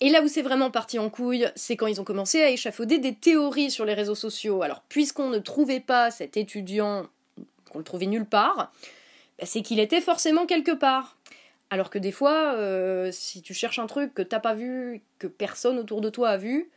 et 0.00 0.08
là 0.08 0.22
où 0.22 0.28
c'est 0.28 0.42
vraiment 0.42 0.70
parti 0.70 0.98
en 0.98 1.10
couille, 1.10 1.50
c'est 1.54 1.76
quand 1.76 1.86
ils 1.86 2.00
ont 2.00 2.04
commencé 2.04 2.40
à 2.42 2.50
échafauder 2.50 2.98
des 2.98 3.14
théories 3.14 3.70
sur 3.70 3.84
les 3.84 3.94
réseaux 3.94 4.14
sociaux. 4.14 4.62
Alors, 4.62 4.82
puisqu'on 4.88 5.28
ne 5.28 5.38
trouvait 5.38 5.80
pas 5.80 6.10
cet 6.10 6.36
étudiant, 6.36 7.06
qu'on 7.70 7.78
le 7.78 7.84
trouvait 7.84 8.06
nulle 8.06 8.24
part, 8.24 8.72
bah, 9.38 9.44
c'est 9.44 9.62
qu'il 9.62 9.78
était 9.78 10.00
forcément 10.00 10.46
quelque 10.46 10.72
part. 10.72 11.18
Alors 11.68 11.90
que 11.90 11.98
des 11.98 12.12
fois, 12.12 12.54
euh, 12.54 13.10
si 13.12 13.42
tu 13.42 13.54
cherches 13.54 13.78
un 13.78 13.86
truc 13.86 14.14
que 14.14 14.22
t'as 14.22 14.40
pas 14.40 14.54
vu, 14.54 15.02
que 15.18 15.26
personne 15.26 15.78
autour 15.78 16.00
de 16.00 16.08
toi 16.08 16.30
a 16.30 16.36
vu, 16.36 16.70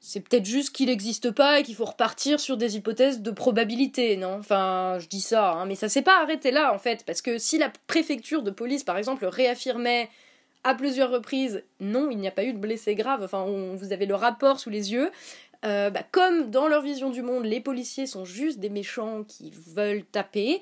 c'est 0.00 0.20
peut-être 0.20 0.44
juste 0.44 0.74
qu'il 0.74 0.86
n'existe 0.86 1.32
pas 1.32 1.58
et 1.58 1.62
qu'il 1.64 1.74
faut 1.74 1.84
repartir 1.84 2.38
sur 2.38 2.56
des 2.56 2.76
hypothèses 2.76 3.22
de 3.22 3.30
probabilité, 3.32 4.16
non? 4.16 4.36
Enfin, 4.38 4.98
je 5.00 5.08
dis 5.08 5.20
ça, 5.20 5.52
hein, 5.52 5.66
mais 5.66 5.74
ça 5.74 5.88
s'est 5.88 6.02
pas 6.02 6.22
arrêté 6.22 6.52
là 6.52 6.72
en 6.72 6.78
fait, 6.78 7.04
parce 7.04 7.22
que 7.22 7.38
si 7.38 7.58
la 7.58 7.72
préfecture 7.88 8.42
de 8.42 8.52
police, 8.52 8.84
par 8.84 8.98
exemple, 8.98 9.24
réaffirmait 9.26 10.08
à 10.64 10.74
plusieurs 10.74 11.10
reprises, 11.10 11.62
non, 11.80 12.10
il 12.10 12.18
n'y 12.18 12.28
a 12.28 12.32
pas 12.32 12.44
eu 12.44 12.52
de 12.52 12.58
blessés 12.58 12.94
graves, 12.94 13.22
enfin, 13.22 13.46
vous 13.74 13.92
avez 13.92 14.06
le 14.06 14.14
rapport 14.14 14.58
sous 14.58 14.70
les 14.70 14.92
yeux. 14.92 15.10
Euh, 15.64 15.90
bah, 15.90 16.02
comme 16.10 16.50
dans 16.50 16.68
leur 16.68 16.82
vision 16.82 17.10
du 17.10 17.22
monde, 17.22 17.44
les 17.44 17.60
policiers 17.60 18.06
sont 18.06 18.24
juste 18.24 18.58
des 18.58 18.68
méchants 18.68 19.24
qui 19.24 19.50
veulent 19.50 20.04
taper, 20.04 20.60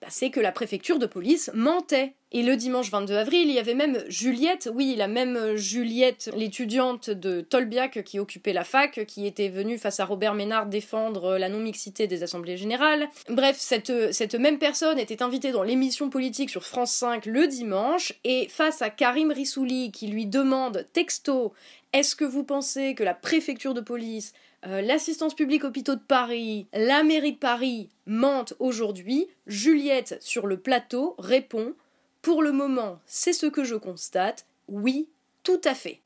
bah, 0.00 0.08
c'est 0.10 0.30
que 0.30 0.40
la 0.40 0.52
préfecture 0.52 0.98
de 0.98 1.06
police 1.06 1.50
mentait. 1.54 2.14
Et 2.32 2.42
le 2.42 2.56
dimanche 2.56 2.90
22 2.90 3.14
avril, 3.14 3.48
il 3.48 3.54
y 3.54 3.58
avait 3.58 3.74
même 3.74 4.02
Juliette, 4.08 4.68
oui, 4.74 4.94
la 4.96 5.06
même 5.06 5.54
Juliette, 5.54 6.28
l'étudiante 6.36 7.08
de 7.08 7.40
Tolbiac 7.40 8.02
qui 8.02 8.18
occupait 8.18 8.52
la 8.52 8.64
fac, 8.64 9.06
qui 9.06 9.26
était 9.26 9.48
venue 9.48 9.78
face 9.78 10.00
à 10.00 10.04
Robert 10.04 10.34
Ménard 10.34 10.66
défendre 10.66 11.38
la 11.38 11.48
non-mixité 11.48 12.08
des 12.08 12.24
assemblées 12.24 12.56
générales. 12.56 13.08
Bref, 13.30 13.56
cette, 13.58 14.12
cette 14.12 14.34
même 14.34 14.58
personne 14.58 14.98
était 14.98 15.22
invitée 15.22 15.52
dans 15.52 15.62
l'émission 15.62 16.10
politique 16.10 16.50
sur 16.50 16.64
France 16.64 16.92
5 16.92 17.26
le 17.26 17.46
dimanche, 17.46 18.12
et 18.24 18.48
face 18.48 18.82
à 18.82 18.90
Karim 18.90 19.30
Rissouli 19.30 19.92
qui 19.92 20.08
lui 20.08 20.26
demande 20.26 20.84
texto 20.92 21.54
Est-ce 21.92 22.16
que 22.16 22.24
vous 22.24 22.44
pensez 22.44 22.94
que 22.94 23.04
la 23.04 23.14
préfecture 23.14 23.72
de 23.72 23.80
police 23.80 24.34
euh, 24.64 24.80
l'assistance 24.80 25.34
publique 25.34 25.64
hôpitaux 25.64 25.94
de 25.94 26.00
Paris, 26.00 26.66
la 26.72 27.02
mairie 27.02 27.32
de 27.32 27.38
Paris 27.38 27.88
mentent 28.06 28.54
aujourd'hui, 28.58 29.28
Juliette 29.46 30.16
sur 30.20 30.46
le 30.46 30.56
plateau 30.56 31.14
répond 31.18 31.74
Pour 32.22 32.42
le 32.42 32.52
moment, 32.52 32.98
c'est 33.06 33.32
ce 33.32 33.46
que 33.46 33.64
je 33.64 33.74
constate, 33.74 34.46
oui, 34.68 35.08
tout 35.42 35.60
à 35.64 35.74
fait. 35.74 36.00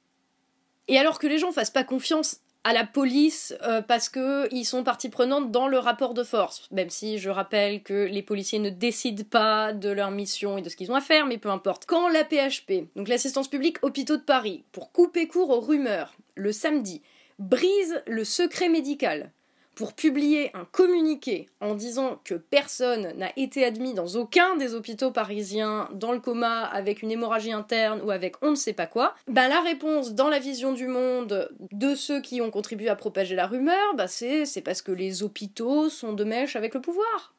Et 0.89 0.99
alors 0.99 1.19
que 1.19 1.27
les 1.27 1.39
gens 1.39 1.53
fassent 1.53 1.71
pas 1.71 1.85
confiance 1.85 2.41
à 2.65 2.73
la 2.73 2.85
police 2.85 3.55
euh, 3.63 3.81
parce 3.81 4.09
que 4.09 4.53
ils 4.53 4.65
sont 4.65 4.85
partie 4.85 5.09
prenante 5.09 5.51
dans 5.51 5.67
le 5.67 5.79
rapport 5.79 6.13
de 6.13 6.23
force, 6.23 6.69
même 6.71 6.91
si 6.91 7.19
je 7.19 7.31
rappelle 7.31 7.83
que 7.83 8.05
les 8.05 8.23
policiers 8.23 8.59
ne 8.59 8.71
décident 8.71 9.25
pas 9.25 9.73
de 9.73 9.89
leur 9.89 10.11
mission 10.11 10.59
et 10.59 10.63
de 10.63 10.69
ce 10.69 10.77
qu'ils 10.77 10.93
ont 10.93 10.97
à 10.97 11.01
faire, 11.01 11.27
mais 11.27 11.39
peu 11.39 11.49
importe. 11.49 11.87
Quand 11.87 12.09
la 12.09 12.25
PHP, 12.25 12.89
donc 12.97 13.09
l'assistance 13.09 13.49
publique 13.49 13.79
hôpitaux 13.83 14.17
de 14.17 14.23
Paris, 14.23 14.65
pour 14.73 14.93
couper 14.93 15.27
court 15.27 15.51
aux 15.51 15.61
rumeurs, 15.61 16.15
le 16.35 16.53
samedi, 16.53 17.01
brise 17.41 18.03
le 18.07 18.23
secret 18.23 18.69
médical 18.69 19.33
pour 19.75 19.95
publier 19.95 20.55
un 20.55 20.67
communiqué 20.67 21.49
en 21.61 21.75
disant 21.75 22.21
que 22.23 22.35
personne 22.35 23.15
n'a 23.17 23.33
été 23.37 23.65
admis 23.65 23.95
dans 23.95 24.09
aucun 24.17 24.57
des 24.57 24.75
hôpitaux 24.75 25.11
parisiens 25.11 25.89
dans 25.95 26.13
le 26.13 26.21
coma 26.21 26.65
avec 26.65 27.01
une 27.01 27.11
hémorragie 27.11 27.53
interne 27.53 28.03
ou 28.05 28.11
avec 28.11 28.35
on 28.43 28.51
ne 28.51 28.57
sait 28.57 28.75
pas 28.75 28.87
quoi, 28.87 29.15
ben 29.27 29.49
la 29.49 29.63
réponse 29.63 30.13
dans 30.13 30.29
la 30.29 30.39
vision 30.39 30.75
du 30.75 30.87
monde 30.87 31.51
de 31.73 31.95
ceux 31.95 32.21
qui 32.21 32.43
ont 32.43 32.51
contribué 32.51 32.91
à 32.91 32.97
propager 32.97 33.35
la 33.35 33.47
rumeur, 33.47 33.95
bah 33.95 34.07
c'est 34.07 34.63
parce 34.63 34.83
que 34.83 34.93
les 34.93 35.23
hôpitaux 35.23 35.89
sont 35.89 36.13
de 36.13 36.25
mèche 36.25 36.57
avec 36.57 36.75
le 36.75 36.83
pouvoir. 36.83 37.35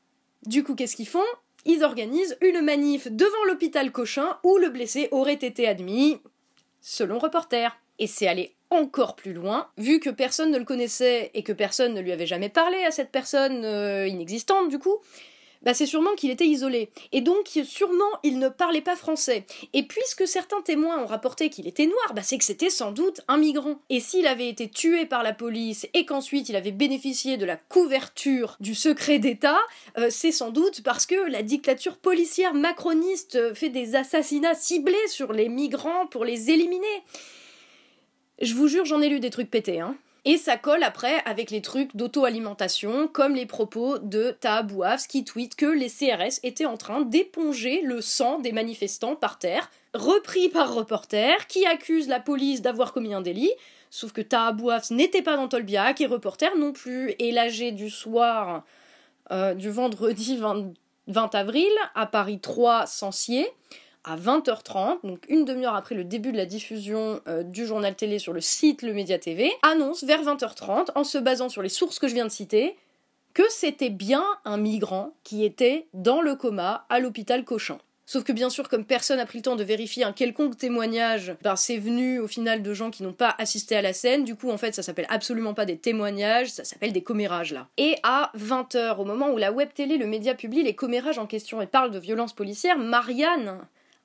Du 0.48 0.64
coup, 0.64 0.74
qu'est-ce 0.74 0.96
qu'ils 0.96 1.08
font? 1.08 1.20
Ils 1.66 1.84
organisent 1.84 2.38
une 2.42 2.62
manif 2.62 3.08
devant 3.12 3.46
l'hôpital 3.46 3.92
Cochin 3.92 4.40
où 4.44 4.58
le 4.58 4.70
blessé 4.70 5.10
aurait 5.12 5.34
été 5.34 5.68
admis, 5.68 6.20
selon 6.82 7.20
reporter. 7.20 7.78
Et 8.00 8.08
c'est 8.08 8.28
allé 8.28 8.56
encore 8.72 9.16
plus 9.16 9.34
loin, 9.34 9.68
vu 9.78 10.00
que 10.00 10.10
personne 10.10 10.52
ne 10.52 10.58
le 10.58 10.66
connaissait 10.66 11.30
et 11.34 11.44
que 11.44 11.54
personne 11.54 11.94
ne 11.94 12.02
lui 12.02 12.12
avait 12.12 12.26
jamais 12.26 12.50
parlé 12.50 12.84
à 12.84 12.92
cette 12.92 13.12
personne 13.12 13.64
euh, 13.66 14.08
inexistante 14.08 14.70
du 14.70 14.80
coup, 14.80 14.98
bah 15.62 15.74
c'est 15.74 15.86
sûrement 15.86 16.16
qu'il 16.16 16.32
était 16.32 16.48
isolé. 16.48 16.90
Et 17.12 17.22
donc, 17.22 17.48
sûrement, 17.64 18.10
il 18.24 18.40
ne 18.40 18.50
parlait 18.50 18.82
pas 18.82 18.96
français. 18.96 19.46
Et 19.74 19.84
puisque 19.84 20.28
certains 20.28 20.62
témoins 20.62 21.02
ont 21.02 21.06
rapporté 21.06 21.50
qu'il 21.50 21.68
était 21.68 21.86
noir, 21.86 22.14
bah 22.16 22.24
c'est 22.24 22.38
que 22.38 22.44
c'était 22.44 22.70
sans 22.70 22.92
doute 22.92 23.22
un 23.28 23.38
migrant. 23.38 23.80
Et 23.90 24.00
s'il 24.00 24.26
avait 24.26 24.50
été 24.50 24.70
tué 24.70 25.06
par 25.06 25.24
la 25.24 25.34
police 25.34 25.88
et 25.94 26.06
qu'ensuite 26.06 26.50
il 26.50 26.56
avait 26.56 26.72
bénéficié 26.72 27.38
de 27.38 27.46
la 27.46 27.58
couverture 27.58 28.58
du 28.60 28.74
secret 28.74 29.20
d'État, 29.20 29.60
euh, 29.98 30.08
c'est 30.10 30.32
sans 30.32 30.50
doute 30.50 30.82
parce 30.82 31.06
que 31.06 31.30
la 31.30 31.44
dictature 31.44 31.98
policière 31.98 32.54
macroniste 32.54 33.54
fait 33.54 33.70
des 33.70 33.96
assassinats 33.96 34.56
ciblés 34.56 35.08
sur 35.08 35.32
les 35.32 35.50
migrants 35.50 36.08
pour 36.08 36.26
les 36.26 36.50
éliminer. 36.50 37.04
Je 38.42 38.56
vous 38.56 38.68
jure, 38.68 38.86
j'en 38.86 39.02
ai 39.02 39.10
lu 39.10 39.20
des 39.20 39.30
trucs 39.30 39.52
pétés, 39.52 39.80
hein. 39.80 39.96
Et 40.24 40.38
ça 40.38 40.56
colle 40.56 40.84
après 40.84 41.22
avec 41.26 41.50
les 41.50 41.62
trucs 41.62 41.96
d'auto-alimentation, 41.96 43.08
comme 43.08 43.34
les 43.34 43.48
propos 43.48 43.98
de 43.98 44.36
Taha 44.40 44.98
qui 45.10 45.24
tweet 45.26 45.56
que 45.56 45.66
les 45.66 45.90
CRS 45.90 46.40
étaient 46.44 46.66
en 46.66 46.78
train 46.78 47.02
d'éponger 47.02 47.82
le 47.82 48.02
sang 48.02 48.38
des 48.38 48.52
manifestants 48.52 49.16
par 49.16 49.40
terre, 49.40 49.72
repris 49.96 50.50
par 50.50 50.76
reporter, 50.76 51.48
qui 51.48 51.66
accuse 51.66 52.08
la 52.08 52.20
police 52.20 52.62
d'avoir 52.62 52.94
commis 52.94 53.16
un 53.16 53.22
délit, 53.22 53.52
sauf 53.90 54.12
que 54.12 54.22
Taha 54.22 54.56
n'était 54.92 55.24
pas 55.24 55.38
dans 55.38 55.48
Tolbiac 55.48 56.02
et 56.02 56.06
reporter 56.06 56.56
non 56.56 56.72
plus. 56.72 57.16
Et 57.18 57.32
l'âgé 57.32 57.72
du 57.72 57.90
soir 57.90 58.64
euh, 59.32 59.56
du 59.56 59.72
vendredi 59.72 60.38
20, 60.40 60.74
20 61.08 61.36
avril, 61.36 61.72
à 61.96 62.06
Paris 62.06 62.40
3, 62.40 62.86
Sancier, 62.86 63.48
à 64.04 64.18
20h30, 64.18 65.00
donc 65.04 65.26
une 65.30 65.46
demi-heure 65.46 65.76
après 65.76 65.96
le 65.96 66.04
début 66.04 66.32
de 66.32 66.38
la 66.38 66.46
diffusion 66.46 67.22
euh, 67.28 67.44
du 67.44 67.66
journal 67.66 67.96
télé 67.96 68.20
sur 68.20 68.34
le 68.34 68.42
site 68.42 68.82
Le 68.82 68.94
Média 68.94 69.20
TV, 69.20 69.52
annonce 69.62 70.04
vers 70.04 70.24
20h30, 70.24 70.90
en 70.96 71.04
se 71.04 71.18
basant 71.18 71.50
sur 71.50 71.62
les 71.62 71.70
sources 71.70 72.00
que 72.00 72.08
je 72.08 72.14
viens 72.14 72.26
de 72.26 72.32
citer, 72.32 72.76
que 73.34 73.44
c'était 73.50 73.90
bien 73.90 74.24
un 74.46 74.58
migrant 74.58 75.14
qui 75.24 75.46
était 75.46 75.88
dans 75.94 76.22
le 76.22 76.36
coma 76.36 76.86
à 76.90 77.00
l'hôpital 77.00 77.44
Cochin. 77.46 77.78
Sauf 78.12 78.26
que 78.26 78.34
bien 78.34 78.50
sûr, 78.50 78.68
comme 78.68 78.84
personne 78.84 79.18
n'a 79.18 79.26
pris 79.26 79.38
le 79.38 79.44
temps 79.44 79.56
de 79.56 79.64
vérifier 79.64 80.04
un 80.04 80.12
quelconque 80.12 80.58
témoignage, 80.58 81.34
ben 81.44 81.56
c'est 81.56 81.78
venu 81.78 82.20
au 82.20 82.28
final 82.28 82.62
de 82.62 82.74
gens 82.74 82.92
qui 82.92 83.04
n'ont 83.04 83.14
pas 83.14 83.34
assisté 83.38 83.74
à 83.78 83.82
la 83.82 83.94
scène. 83.94 84.26
Du 84.26 84.36
coup, 84.36 84.52
en 84.52 84.58
fait, 84.58 84.76
ça 84.76 84.84
s'appelle 84.84 85.06
absolument 85.08 85.54
pas 85.54 85.64
des 85.64 85.78
témoignages, 85.78 86.50
ça 86.50 86.66
s'appelle 86.66 86.92
des 86.92 87.04
commérages 87.04 87.54
là. 87.54 87.70
Et 87.78 87.96
à 88.04 88.34
20h, 88.38 88.98
au 88.98 89.06
moment 89.06 89.30
où 89.30 89.38
la 89.38 89.54
web 89.54 89.70
télé, 89.74 89.96
le 89.96 90.08
média 90.08 90.36
publie 90.36 90.62
les 90.62 90.76
commérages 90.76 91.20
en 91.20 91.26
question 91.26 91.62
et 91.62 91.68
parle 91.68 91.92
de 91.92 92.00
violences 92.00 92.34
policières, 92.34 92.78
Marianne 92.78 93.60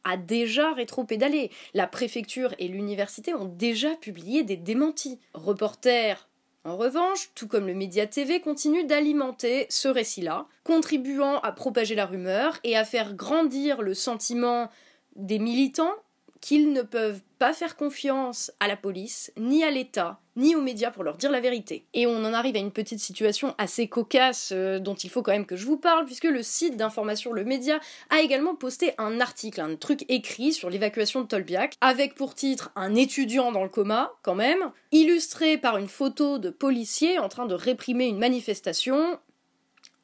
a 0.06 0.16
déjà 0.16 0.72
rétro-pédalé. 0.72 1.50
La 1.74 1.86
préfecture 1.86 2.54
et 2.58 2.68
l'université 2.68 3.34
ont 3.34 3.44
déjà 3.44 3.94
publié 3.96 4.42
des 4.44 4.56
démentis. 4.56 5.18
Reporters, 5.34 6.28
en 6.64 6.76
revanche, 6.76 7.30
tout 7.34 7.46
comme 7.46 7.66
le 7.66 7.74
média 7.74 8.06
TV, 8.06 8.40
continue 8.40 8.84
d'alimenter 8.84 9.66
ce 9.68 9.88
récit-là, 9.88 10.46
contribuant 10.64 11.38
à 11.40 11.52
propager 11.52 11.94
la 11.94 12.06
rumeur 12.06 12.58
et 12.64 12.76
à 12.76 12.84
faire 12.84 13.14
grandir 13.14 13.82
le 13.82 13.94
sentiment 13.94 14.70
des 15.14 15.38
militants 15.38 15.94
qu'ils 16.40 16.72
ne 16.72 16.82
peuvent 16.82 17.20
pas 17.38 17.52
faire 17.52 17.76
confiance 17.76 18.50
à 18.60 18.68
la 18.68 18.76
police, 18.76 19.32
ni 19.36 19.62
à 19.62 19.70
l'État, 19.70 20.20
ni 20.36 20.54
aux 20.54 20.60
médias 20.60 20.90
pour 20.90 21.04
leur 21.04 21.16
dire 21.16 21.30
la 21.30 21.40
vérité. 21.40 21.86
Et 21.94 22.06
on 22.06 22.24
en 22.24 22.32
arrive 22.32 22.56
à 22.56 22.60
une 22.60 22.72
petite 22.72 23.00
situation 23.00 23.54
assez 23.58 23.88
cocasse 23.88 24.52
euh, 24.52 24.78
dont 24.78 24.94
il 24.94 25.10
faut 25.10 25.22
quand 25.22 25.32
même 25.32 25.46
que 25.46 25.56
je 25.56 25.66
vous 25.66 25.76
parle, 25.76 26.04
puisque 26.06 26.24
le 26.24 26.42
site 26.42 26.76
d'information 26.76 27.32
Le 27.32 27.44
Média 27.44 27.80
a 28.10 28.20
également 28.20 28.54
posté 28.54 28.92
un 28.98 29.20
article, 29.20 29.60
un 29.60 29.76
truc 29.76 30.04
écrit 30.08 30.52
sur 30.52 30.70
l'évacuation 30.70 31.20
de 31.22 31.26
Tolbiac, 31.26 31.74
avec 31.80 32.14
pour 32.14 32.34
titre 32.34 32.70
un 32.76 32.94
étudiant 32.94 33.52
dans 33.52 33.62
le 33.62 33.68
coma, 33.68 34.12
quand 34.22 34.34
même, 34.34 34.70
illustré 34.92 35.58
par 35.58 35.76
une 35.76 35.88
photo 35.88 36.38
de 36.38 36.50
policiers 36.50 37.18
en 37.18 37.28
train 37.28 37.46
de 37.46 37.54
réprimer 37.54 38.06
une 38.06 38.18
manifestation 38.18 39.18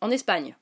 en 0.01 0.11
Espagne. 0.11 0.57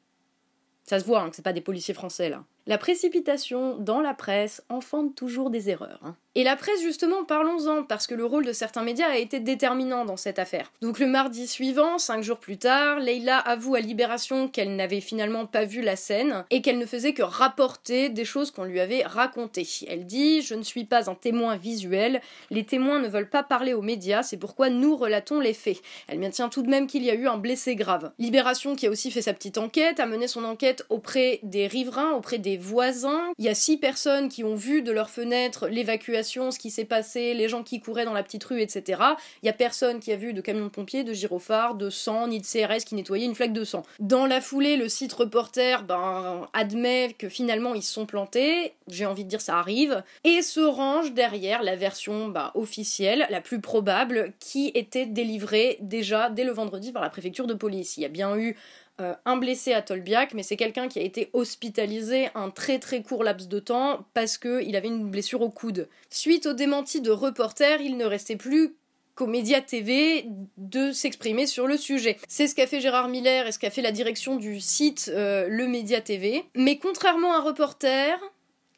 Ça 0.84 0.98
se 0.98 1.04
voit 1.04 1.22
hein, 1.22 1.30
que 1.30 1.36
c'est 1.36 1.42
pas 1.42 1.52
des 1.52 1.60
policiers 1.60 1.94
français 1.94 2.28
là. 2.28 2.44
La 2.66 2.78
précipitation 2.78 3.76
dans 3.78 4.00
la 4.00 4.14
presse 4.14 4.62
enfante 4.68 5.14
toujours 5.14 5.50
des 5.50 5.70
erreurs. 5.70 6.00
Hein. 6.04 6.16
Et 6.36 6.44
la 6.44 6.54
presse, 6.54 6.80
justement, 6.80 7.24
parlons-en, 7.24 7.82
parce 7.82 8.06
que 8.06 8.14
le 8.14 8.24
rôle 8.24 8.46
de 8.46 8.52
certains 8.52 8.84
médias 8.84 9.08
a 9.08 9.16
été 9.16 9.40
déterminant 9.40 10.04
dans 10.04 10.16
cette 10.16 10.38
affaire. 10.38 10.70
Donc 10.80 11.00
le 11.00 11.08
mardi 11.08 11.48
suivant, 11.48 11.98
cinq 11.98 12.22
jours 12.22 12.38
plus 12.38 12.56
tard, 12.56 13.00
Leila 13.00 13.36
avoue 13.36 13.74
à 13.74 13.80
Libération 13.80 14.46
qu'elle 14.46 14.76
n'avait 14.76 15.00
finalement 15.00 15.46
pas 15.46 15.64
vu 15.64 15.82
la 15.82 15.96
scène 15.96 16.44
et 16.50 16.62
qu'elle 16.62 16.78
ne 16.78 16.86
faisait 16.86 17.14
que 17.14 17.24
rapporter 17.24 18.10
des 18.10 18.24
choses 18.24 18.52
qu'on 18.52 18.62
lui 18.62 18.78
avait 18.78 19.02
racontées. 19.02 19.66
Elle 19.88 20.06
dit 20.06 20.40
Je 20.42 20.54
ne 20.54 20.62
suis 20.62 20.84
pas 20.84 21.10
un 21.10 21.16
témoin 21.16 21.56
visuel, 21.56 22.20
les 22.50 22.64
témoins 22.64 23.00
ne 23.00 23.08
veulent 23.08 23.28
pas 23.28 23.42
parler 23.42 23.74
aux 23.74 23.82
médias, 23.82 24.22
c'est 24.22 24.36
pourquoi 24.36 24.70
nous 24.70 24.96
relatons 24.96 25.40
les 25.40 25.52
faits. 25.52 25.82
Elle 26.06 26.20
maintient 26.20 26.48
tout 26.48 26.62
de 26.62 26.70
même 26.70 26.86
qu'il 26.86 27.02
y 27.02 27.10
a 27.10 27.14
eu 27.14 27.26
un 27.26 27.38
blessé 27.38 27.74
grave. 27.74 28.12
Libération, 28.20 28.76
qui 28.76 28.86
a 28.86 28.90
aussi 28.90 29.10
fait 29.10 29.22
sa 29.22 29.32
petite 29.32 29.58
enquête, 29.58 29.98
a 29.98 30.06
mené 30.06 30.28
son 30.28 30.44
enquête 30.44 30.84
auprès 30.90 31.40
des 31.42 31.66
riverains, 31.66 32.12
auprès 32.12 32.38
des 32.38 32.56
voisins. 32.56 33.32
Il 33.38 33.44
y 33.44 33.48
a 33.48 33.54
six 33.56 33.78
personnes 33.78 34.28
qui 34.28 34.44
ont 34.44 34.54
vu 34.54 34.82
de 34.82 34.92
leur 34.92 35.10
fenêtre 35.10 35.66
l'évacuation, 35.66 36.19
ce 36.22 36.58
qui 36.58 36.70
s'est 36.70 36.84
passé, 36.84 37.34
les 37.34 37.48
gens 37.48 37.62
qui 37.62 37.80
couraient 37.80 38.04
dans 38.04 38.12
la 38.12 38.22
petite 38.22 38.44
rue, 38.44 38.60
etc. 38.60 39.00
Il 39.42 39.46
y 39.46 39.48
a 39.48 39.52
personne 39.52 40.00
qui 40.00 40.12
a 40.12 40.16
vu 40.16 40.32
de 40.32 40.40
camion 40.40 40.64
de 40.64 40.70
pompiers, 40.70 41.04
de 41.04 41.12
gyrophares, 41.12 41.74
de 41.74 41.90
sang, 41.90 42.28
ni 42.28 42.40
de 42.40 42.46
CRS 42.46 42.84
qui 42.84 42.94
nettoyait 42.94 43.26
une 43.26 43.34
flaque 43.34 43.52
de 43.52 43.64
sang. 43.64 43.82
Dans 43.98 44.26
la 44.26 44.40
foulée, 44.40 44.76
le 44.76 44.88
site 44.88 45.12
reporter 45.12 45.84
ben, 45.84 46.48
admet 46.52 47.14
que 47.18 47.28
finalement 47.28 47.74
ils 47.74 47.82
se 47.82 47.92
sont 47.92 48.06
plantés, 48.06 48.74
j'ai 48.88 49.06
envie 49.06 49.24
de 49.24 49.28
dire 49.28 49.40
ça 49.40 49.58
arrive, 49.58 50.02
et 50.24 50.42
se 50.42 50.60
range 50.60 51.12
derrière 51.12 51.62
la 51.62 51.76
version 51.76 52.28
ben, 52.28 52.50
officielle, 52.54 53.26
la 53.30 53.40
plus 53.40 53.60
probable, 53.60 54.32
qui 54.40 54.70
était 54.74 55.06
délivrée 55.06 55.78
déjà 55.80 56.30
dès 56.30 56.44
le 56.44 56.52
vendredi 56.52 56.92
par 56.92 57.02
la 57.02 57.10
préfecture 57.10 57.46
de 57.46 57.54
police. 57.54 57.96
Il 57.96 58.02
y 58.02 58.06
a 58.06 58.08
bien 58.08 58.36
eu 58.36 58.56
euh, 59.00 59.14
un 59.24 59.36
blessé 59.36 59.72
à 59.72 59.82
Tolbiac, 59.82 60.34
mais 60.34 60.42
c'est 60.42 60.56
quelqu'un 60.56 60.88
qui 60.88 60.98
a 60.98 61.02
été 61.02 61.30
hospitalisé 61.32 62.28
un 62.34 62.50
très 62.50 62.78
très 62.78 63.02
court 63.02 63.24
laps 63.24 63.48
de 63.48 63.58
temps 63.58 64.06
parce 64.14 64.36
qu'il 64.36 64.76
avait 64.76 64.88
une 64.88 65.10
blessure 65.10 65.40
au 65.40 65.50
coude. 65.50 65.88
Suite 66.10 66.46
au 66.46 66.52
démenti 66.52 67.00
de 67.00 67.10
reporters, 67.10 67.80
il 67.80 67.96
ne 67.96 68.04
restait 68.04 68.36
plus 68.36 68.76
qu'aux 69.14 69.26
médias 69.26 69.60
TV 69.60 70.26
de 70.58 70.92
s'exprimer 70.92 71.46
sur 71.46 71.66
le 71.66 71.76
sujet. 71.76 72.18
C'est 72.28 72.46
ce 72.46 72.54
qu'a 72.54 72.66
fait 72.66 72.80
Gérard 72.80 73.08
Miller 73.08 73.46
et 73.46 73.52
ce 73.52 73.58
qu'a 73.58 73.70
fait 73.70 73.82
la 73.82 73.92
direction 73.92 74.36
du 74.36 74.60
site 74.60 75.10
euh, 75.14 75.46
Le 75.48 75.66
Média 75.66 76.00
TV. 76.00 76.44
Mais 76.54 76.78
contrairement 76.78 77.32
à 77.32 77.40
reporter, 77.40 78.18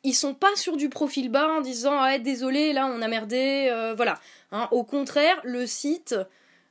ils 0.04 0.14
sont 0.14 0.34
pas 0.34 0.54
sur 0.56 0.76
du 0.76 0.88
profil 0.88 1.30
bas 1.30 1.48
en 1.48 1.60
disant 1.60 1.98
ah 1.98 2.18
désolé 2.18 2.72
là 2.72 2.86
on 2.86 3.02
a 3.02 3.08
merdé 3.08 3.68
euh, 3.70 3.94
voilà. 3.94 4.18
Hein. 4.52 4.68
au 4.70 4.84
contraire, 4.84 5.40
le 5.44 5.66
site 5.66 6.14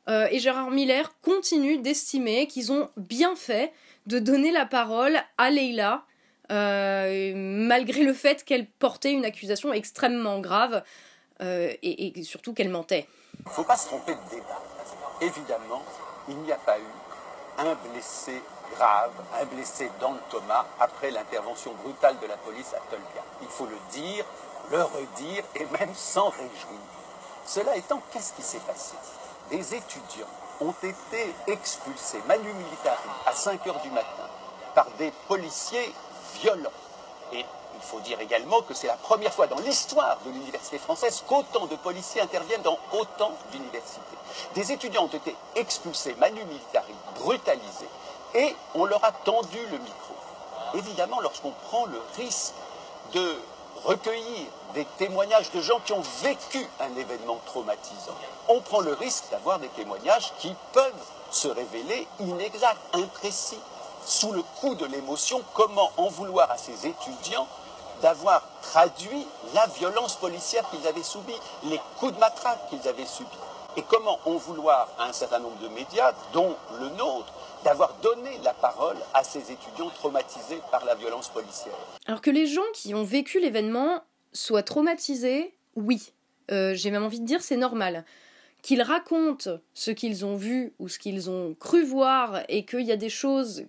euh, 0.10 0.28
et 0.32 0.40
Gérard 0.40 0.72
Miller 0.72 1.14
continue 1.22 1.78
d'estimer 1.78 2.48
qu'ils 2.48 2.72
ont 2.72 2.90
bien 2.98 3.36
fait 3.36 3.72
de 4.08 4.20
donner 4.20 4.52
la 4.52 4.66
parole 4.66 5.18
à 5.38 5.50
Leila, 5.50 6.04
euh, 6.52 7.34
malgré 7.36 8.04
le 8.04 8.14
fait 8.14 8.44
qu'elle 8.44 8.68
portait 8.68 9.12
une 9.12 9.26
accusation 9.26 9.72
extrêmement 9.74 10.40
grave 10.40 10.84
euh, 11.42 11.72
et, 11.84 12.24
surtout 12.24 12.54
qu'elle 12.54 12.70
mentait. 12.70 13.08
Il 13.40 13.48
ne 13.48 13.52
faut 13.52 13.64
pas 13.64 13.78
se 13.78 13.88
tromper 13.88 14.14
de 14.14 14.30
débat. 14.30 14.62
Évidemment, 15.22 15.84
il 16.28 16.38
n'y 16.38 16.52
a 16.52 16.58
pas 16.58 16.78
eu 16.80 17.60
un 17.60 17.76
blessé 17.92 18.42
grave, 18.76 19.12
un 19.40 19.46
blessé 19.46 19.90
dans 20.00 20.14
le 20.14 20.20
coma 20.32 20.66
après 20.80 21.12
l'intervention 21.12 21.74
brutale 21.84 22.16
de 22.20 22.28
la 22.28 22.38
police 22.38 22.74
à 22.74 22.80
Tolbia. 22.90 23.24
Il 23.42 23.48
faut 23.48 23.68
le 23.68 23.78
dire, 23.92 24.26
le 24.72 24.82
redire 24.82 25.44
et 25.56 25.66
même 25.80 25.94
s'en 25.94 26.30
réjouir. 26.30 26.80
Cela 27.46 27.76
étant, 27.76 28.02
qu'est-ce 28.12 28.34
qui 28.34 28.42
s'est 28.42 28.62
passé? 28.66 28.96
Des 29.52 29.76
étudiants 29.76 30.28
ont 30.62 30.74
été 30.82 31.36
expulsés, 31.48 32.22
manu 32.28 32.52
militari, 32.54 33.10
à 33.26 33.34
5 33.34 33.68
heures 33.68 33.82
du 33.82 33.92
matin, 33.92 34.28
par 34.74 34.88
des 34.98 35.12
policiers 35.28 35.94
violents. 36.42 36.72
Et 37.34 37.40
il 37.40 37.82
faut 37.82 38.00
dire 38.00 38.20
également 38.22 38.62
que 38.62 38.74
c'est 38.74 38.88
la 38.88 38.96
première 38.96 39.34
fois 39.34 39.48
dans 39.48 39.60
l'histoire 39.60 40.18
de 40.26 40.32
l'université 40.32 40.78
française 40.78 41.24
qu'autant 41.28 41.66
de 41.66 41.76
policiers 41.76 42.22
interviennent 42.22 42.62
dans 42.62 42.78
autant 42.94 43.32
d'universités. 43.52 44.02
Des 44.56 44.72
étudiants 44.72 45.04
ont 45.04 45.18
été 45.18 45.36
expulsés, 45.56 46.16
manu 46.20 46.44
militari, 46.46 46.94
brutalisés, 47.20 47.90
et 48.34 48.56
on 48.76 48.86
leur 48.86 49.04
a 49.04 49.12
tendu 49.12 49.60
le 49.72 49.78
micro. 49.80 50.16
Évidemment, 50.76 51.20
lorsqu'on 51.20 51.52
prend 51.52 51.86
le 51.86 52.02
risque 52.16 52.54
de 53.14 53.36
recueillir 53.84 54.48
des 54.74 54.86
témoignages 54.98 55.52
de 55.52 55.62
gens 55.62 55.80
qui 55.86 55.94
ont 55.94 56.04
vécu 56.22 56.66
un 56.80 56.96
événement 56.96 57.40
traumatisant. 57.46 58.16
On 58.48 58.62
prend 58.62 58.80
le 58.80 58.94
risque 58.94 59.26
d'avoir 59.32 59.60
des 59.60 59.68
témoignages 59.70 60.34
qui 60.40 60.54
peuvent 60.74 60.94
se 61.32 61.48
révéler 61.48 62.08
inexacts, 62.20 62.80
imprécis. 62.94 63.60
Sous 64.06 64.32
le 64.32 64.42
coup 64.60 64.76
de 64.76 64.86
l'émotion, 64.86 65.42
comment 65.54 65.92
en 65.98 66.08
vouloir 66.08 66.50
à 66.50 66.58
ces 66.58 66.88
étudiants 66.88 67.48
d'avoir 68.02 68.42
traduit 68.62 69.28
la 69.54 69.68
violence 69.68 70.16
policière 70.16 70.68
qu'ils 70.70 70.88
avaient 70.88 71.04
subie, 71.04 71.40
les 71.64 71.80
coups 72.00 72.14
de 72.14 72.20
matraque 72.20 72.68
qu'ils 72.70 72.88
avaient 72.88 73.06
subis? 73.06 73.30
Et 73.78 73.84
comment 73.84 74.20
en 74.26 74.36
vouloir 74.36 74.94
à 75.00 75.08
un 75.08 75.14
certain 75.14 75.40
nombre 75.40 75.60
de 75.62 75.70
médias, 75.70 76.14
dont 76.34 76.56
le 76.80 76.90
nôtre, 76.98 77.34
d'avoir 77.64 77.96
donné 78.02 78.38
la 78.44 78.54
parole 78.54 78.98
à 79.14 79.24
ces 79.24 79.52
étudiants 79.52 79.90
traumatisés 79.90 80.60
par 80.72 80.84
la 80.84 80.96
violence 80.96 81.30
policière? 81.30 81.74
Alors 82.06 82.22
que 82.22 82.32
les 82.32 82.48
gens 82.48 82.62
qui 82.74 82.94
ont 82.94 83.04
vécu 83.04 83.40
l'événement 83.40 84.04
soient 84.34 84.64
traumatisés, 84.64 85.56
oui. 85.76 86.14
Euh, 86.52 86.74
j'ai 86.76 86.92
même 86.92 87.04
envie 87.04 87.22
de 87.22 87.26
dire 87.26 87.42
c'est 87.42 87.58
normal. 87.58 88.06
Qu'ils 88.62 88.82
racontent 88.82 89.60
ce 89.74 89.92
qu'ils 89.92 90.26
ont 90.26 90.36
vu 90.36 90.74
ou 90.80 90.90
ce 90.90 91.00
qu'ils 91.00 91.30
ont 91.30 91.56
cru 91.60 91.84
voir 91.84 92.42
et 92.50 92.66
qu'il 92.66 92.82
y 92.82 92.92
a 92.92 92.98
des 92.98 93.10
choses 93.10 93.66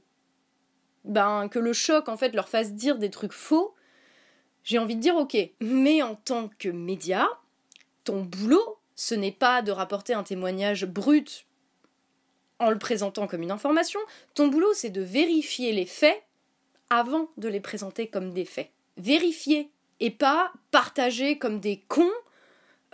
ben, 1.05 1.49
que 1.49 1.59
le 1.59 1.73
choc 1.73 2.09
en 2.09 2.17
fait 2.17 2.35
leur 2.35 2.49
fasse 2.49 2.73
dire 2.73 2.99
des 2.99 3.11
trucs 3.11 3.33
faux, 3.33 3.75
j'ai 4.65 4.79
envie 4.79 4.97
de 4.97 5.01
dire 5.01 5.17
ok. 5.17 5.37
Mais 5.61 6.03
en 6.03 6.15
tant 6.15 6.51
que 6.59 6.69
média, 6.69 7.29
ton 8.05 8.23
boulot, 8.23 8.79
ce 9.03 9.17
n'est 9.17 9.33
pas 9.33 9.63
de 9.63 9.73
rapporter 9.73 10.15
un 10.15 10.23
témoignage 10.23 10.87
brut 10.87 11.47
en 12.61 12.71
le 12.71 12.79
présentant 12.79 13.27
comme 13.27 13.43
une 13.43 13.51
information. 13.51 13.99
Ton 14.35 14.47
boulot, 14.47 14.73
c'est 14.75 14.91
de 14.91 15.03
vérifier 15.03 15.73
les 15.73 15.87
faits 15.87 16.23
avant 16.89 17.29
de 17.37 17.49
les 17.49 17.59
présenter 17.59 18.07
comme 18.07 18.33
des 18.33 18.45
faits. 18.45 18.71
Vérifier 18.99 19.71
et 19.99 20.13
pas 20.13 20.53
partager 20.71 21.37
comme 21.37 21.59
des 21.59 21.83
cons 21.89 22.13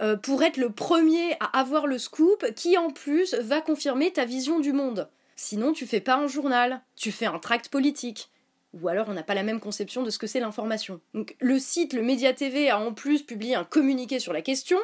euh, 0.01 0.17
pour 0.17 0.43
être 0.43 0.57
le 0.57 0.71
premier 0.71 1.35
à 1.41 1.59
avoir 1.59 1.87
le 1.87 1.99
scoop 1.99 2.55
qui 2.57 2.79
en 2.79 2.91
plus 2.91 3.35
va 3.35 3.61
confirmer 3.61 4.11
ta 4.11 4.25
vision 4.25 4.61
du 4.61 4.73
monde. 4.73 5.11
Sinon, 5.37 5.75
tu 5.75 5.87
fais 5.87 6.01
pas 6.01 6.17
un 6.17 6.27
journal, 6.27 6.81
tu 6.97 7.13
fais 7.13 7.27
un 7.27 7.39
tract 7.39 7.69
politique. 7.69 8.31
Ou 8.73 8.89
alors 8.89 9.11
on 9.11 9.15
n'a 9.15 9.23
pas 9.23 9.35
la 9.35 9.43
même 9.43 9.61
conception 9.61 10.03
de 10.03 10.09
ce 10.09 10.19
que 10.19 10.27
c'est 10.27 10.41
l'information. 10.41 11.03
Donc 11.13 11.37
le 11.39 11.59
site, 11.59 11.93
le 11.93 12.03
Média 12.03 12.33
TV 12.33 12.71
a 12.71 12.79
en 12.79 12.95
plus 12.95 13.23
publié 13.23 13.55
un 13.55 13.65
communiqué 13.65 14.21
sur 14.21 14.33
la 14.33 14.41
question, 14.41 14.79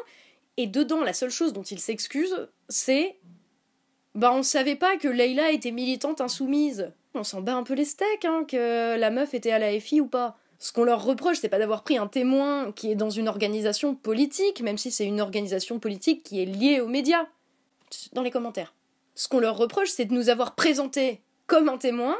et 0.56 0.66
dedans 0.66 1.02
la 1.02 1.12
seule 1.12 1.30
chose 1.30 1.52
dont 1.52 1.62
il 1.62 1.80
s'excuse, 1.80 2.48
c'est 2.68 3.16
bah 4.14 4.32
on 4.32 4.42
savait 4.42 4.76
pas 4.76 4.96
que 4.96 5.08
Leila 5.08 5.50
était 5.50 5.72
militante 5.72 6.20
insoumise. 6.20 6.92
On 7.14 7.24
s'en 7.24 7.40
bat 7.40 7.54
un 7.54 7.62
peu 7.62 7.74
les 7.74 7.84
steaks, 7.84 8.24
hein, 8.24 8.44
que 8.46 8.96
la 8.96 9.10
meuf 9.10 9.34
était 9.34 9.50
à 9.50 9.58
la 9.58 9.78
FI 9.80 10.00
ou 10.00 10.06
pas. 10.06 10.36
Ce 10.58 10.72
qu'on 10.72 10.84
leur 10.84 11.04
reproche, 11.04 11.38
c'est 11.40 11.48
pas 11.48 11.58
d'avoir 11.58 11.82
pris 11.82 11.98
un 11.98 12.06
témoin 12.06 12.72
qui 12.72 12.90
est 12.90 12.94
dans 12.96 13.10
une 13.10 13.28
organisation 13.28 13.94
politique, 13.94 14.60
même 14.62 14.78
si 14.78 14.90
c'est 14.90 15.04
une 15.04 15.20
organisation 15.20 15.78
politique 15.78 16.22
qui 16.22 16.40
est 16.40 16.46
liée 16.46 16.80
aux 16.80 16.88
médias. 16.88 17.26
Dans 18.12 18.22
les 18.22 18.30
commentaires. 18.30 18.74
Ce 19.14 19.28
qu'on 19.28 19.40
leur 19.40 19.56
reproche, 19.56 19.90
c'est 19.90 20.06
de 20.06 20.14
nous 20.14 20.28
avoir 20.28 20.54
présenté 20.54 21.20
comme 21.46 21.68
un 21.68 21.78
témoin 21.78 22.16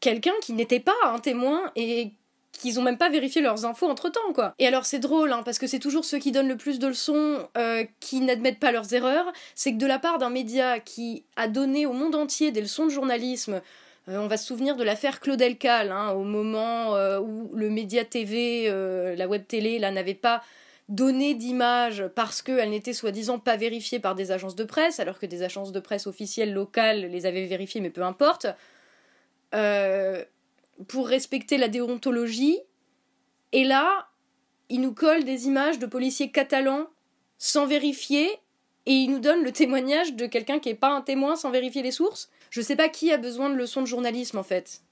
quelqu'un 0.00 0.34
qui 0.42 0.52
n'était 0.52 0.80
pas 0.80 0.94
un 1.04 1.18
témoin 1.18 1.70
et 1.74 2.12
qu'ils 2.56 2.78
ont 2.78 2.82
même 2.82 2.98
pas 2.98 3.08
vérifié 3.08 3.40
leurs 3.40 3.64
infos 3.64 3.88
entre 3.88 4.08
temps, 4.08 4.32
quoi. 4.34 4.54
Et 4.58 4.66
alors 4.66 4.84
c'est 4.84 4.98
drôle, 4.98 5.32
hein, 5.32 5.42
parce 5.44 5.58
que 5.58 5.66
c'est 5.66 5.78
toujours 5.78 6.04
ceux 6.04 6.18
qui 6.18 6.32
donnent 6.32 6.48
le 6.48 6.56
plus 6.56 6.78
de 6.78 6.86
leçons 6.86 7.48
euh, 7.56 7.84
qui 8.00 8.20
n'admettent 8.20 8.60
pas 8.60 8.72
leurs 8.72 8.92
erreurs. 8.92 9.32
C'est 9.54 9.72
que 9.72 9.78
de 9.78 9.86
la 9.86 9.98
part 9.98 10.18
d'un 10.18 10.30
média 10.30 10.80
qui 10.80 11.24
a 11.36 11.48
donné 11.48 11.86
au 11.86 11.92
monde 11.92 12.14
entier 12.14 12.52
des 12.52 12.60
leçons 12.60 12.86
de 12.86 12.90
journalisme, 12.90 13.60
euh, 14.08 14.18
on 14.18 14.26
va 14.26 14.36
se 14.36 14.46
souvenir 14.46 14.76
de 14.76 14.84
l'affaire 14.84 15.20
Claudel 15.20 15.58
Cal, 15.58 15.90
hein, 15.90 16.10
au 16.10 16.24
moment 16.24 16.94
euh, 16.96 17.18
où 17.18 17.50
le 17.54 17.70
média 17.70 18.04
TV, 18.04 18.70
la 19.16 19.28
web 19.28 19.46
télé, 19.46 19.78
là, 19.78 19.90
n'avait 19.90 20.14
pas 20.14 20.42
donné 20.88 21.34
d'image 21.34 22.06
parce 22.14 22.42
qu'elle 22.42 22.70
n'était 22.70 22.92
soi-disant 22.92 23.38
pas 23.38 23.56
vérifiée 23.56 23.98
par 23.98 24.14
des 24.14 24.30
agences 24.30 24.54
de 24.54 24.64
presse, 24.64 25.00
alors 25.00 25.18
que 25.18 25.26
des 25.26 25.42
agences 25.42 25.72
de 25.72 25.80
presse 25.80 26.06
officielles 26.06 26.52
locales 26.52 27.06
les 27.06 27.26
avaient 27.26 27.46
vérifiées, 27.46 27.80
mais 27.80 27.90
peu 27.90 28.02
importe. 28.02 28.46
Euh, 29.54 30.24
pour 30.88 31.08
respecter 31.08 31.58
la 31.58 31.68
déontologie. 31.68 32.58
Et 33.52 33.64
là, 33.64 34.08
il 34.68 34.80
nous 34.80 34.92
colle 34.92 35.24
des 35.24 35.46
images 35.46 35.78
de 35.78 35.86
policiers 35.86 36.30
catalans 36.30 36.86
sans 37.38 37.66
vérifier 37.66 38.28
et 38.86 38.92
il 38.92 39.10
nous 39.10 39.18
donne 39.18 39.42
le 39.42 39.52
témoignage 39.52 40.14
de 40.14 40.26
quelqu'un 40.26 40.58
qui 40.58 40.68
n'est 40.68 40.74
pas 40.74 40.90
un 40.90 41.02
témoin 41.02 41.36
sans 41.36 41.50
vérifier 41.50 41.82
les 41.82 41.90
sources. 41.90 42.30
Je 42.50 42.60
sais 42.60 42.76
pas 42.76 42.88
qui 42.88 43.12
a 43.12 43.18
besoin 43.18 43.50
de 43.50 43.54
leçons 43.54 43.82
de 43.82 43.86
journalisme 43.86 44.38
en 44.38 44.42
fait. 44.42 44.82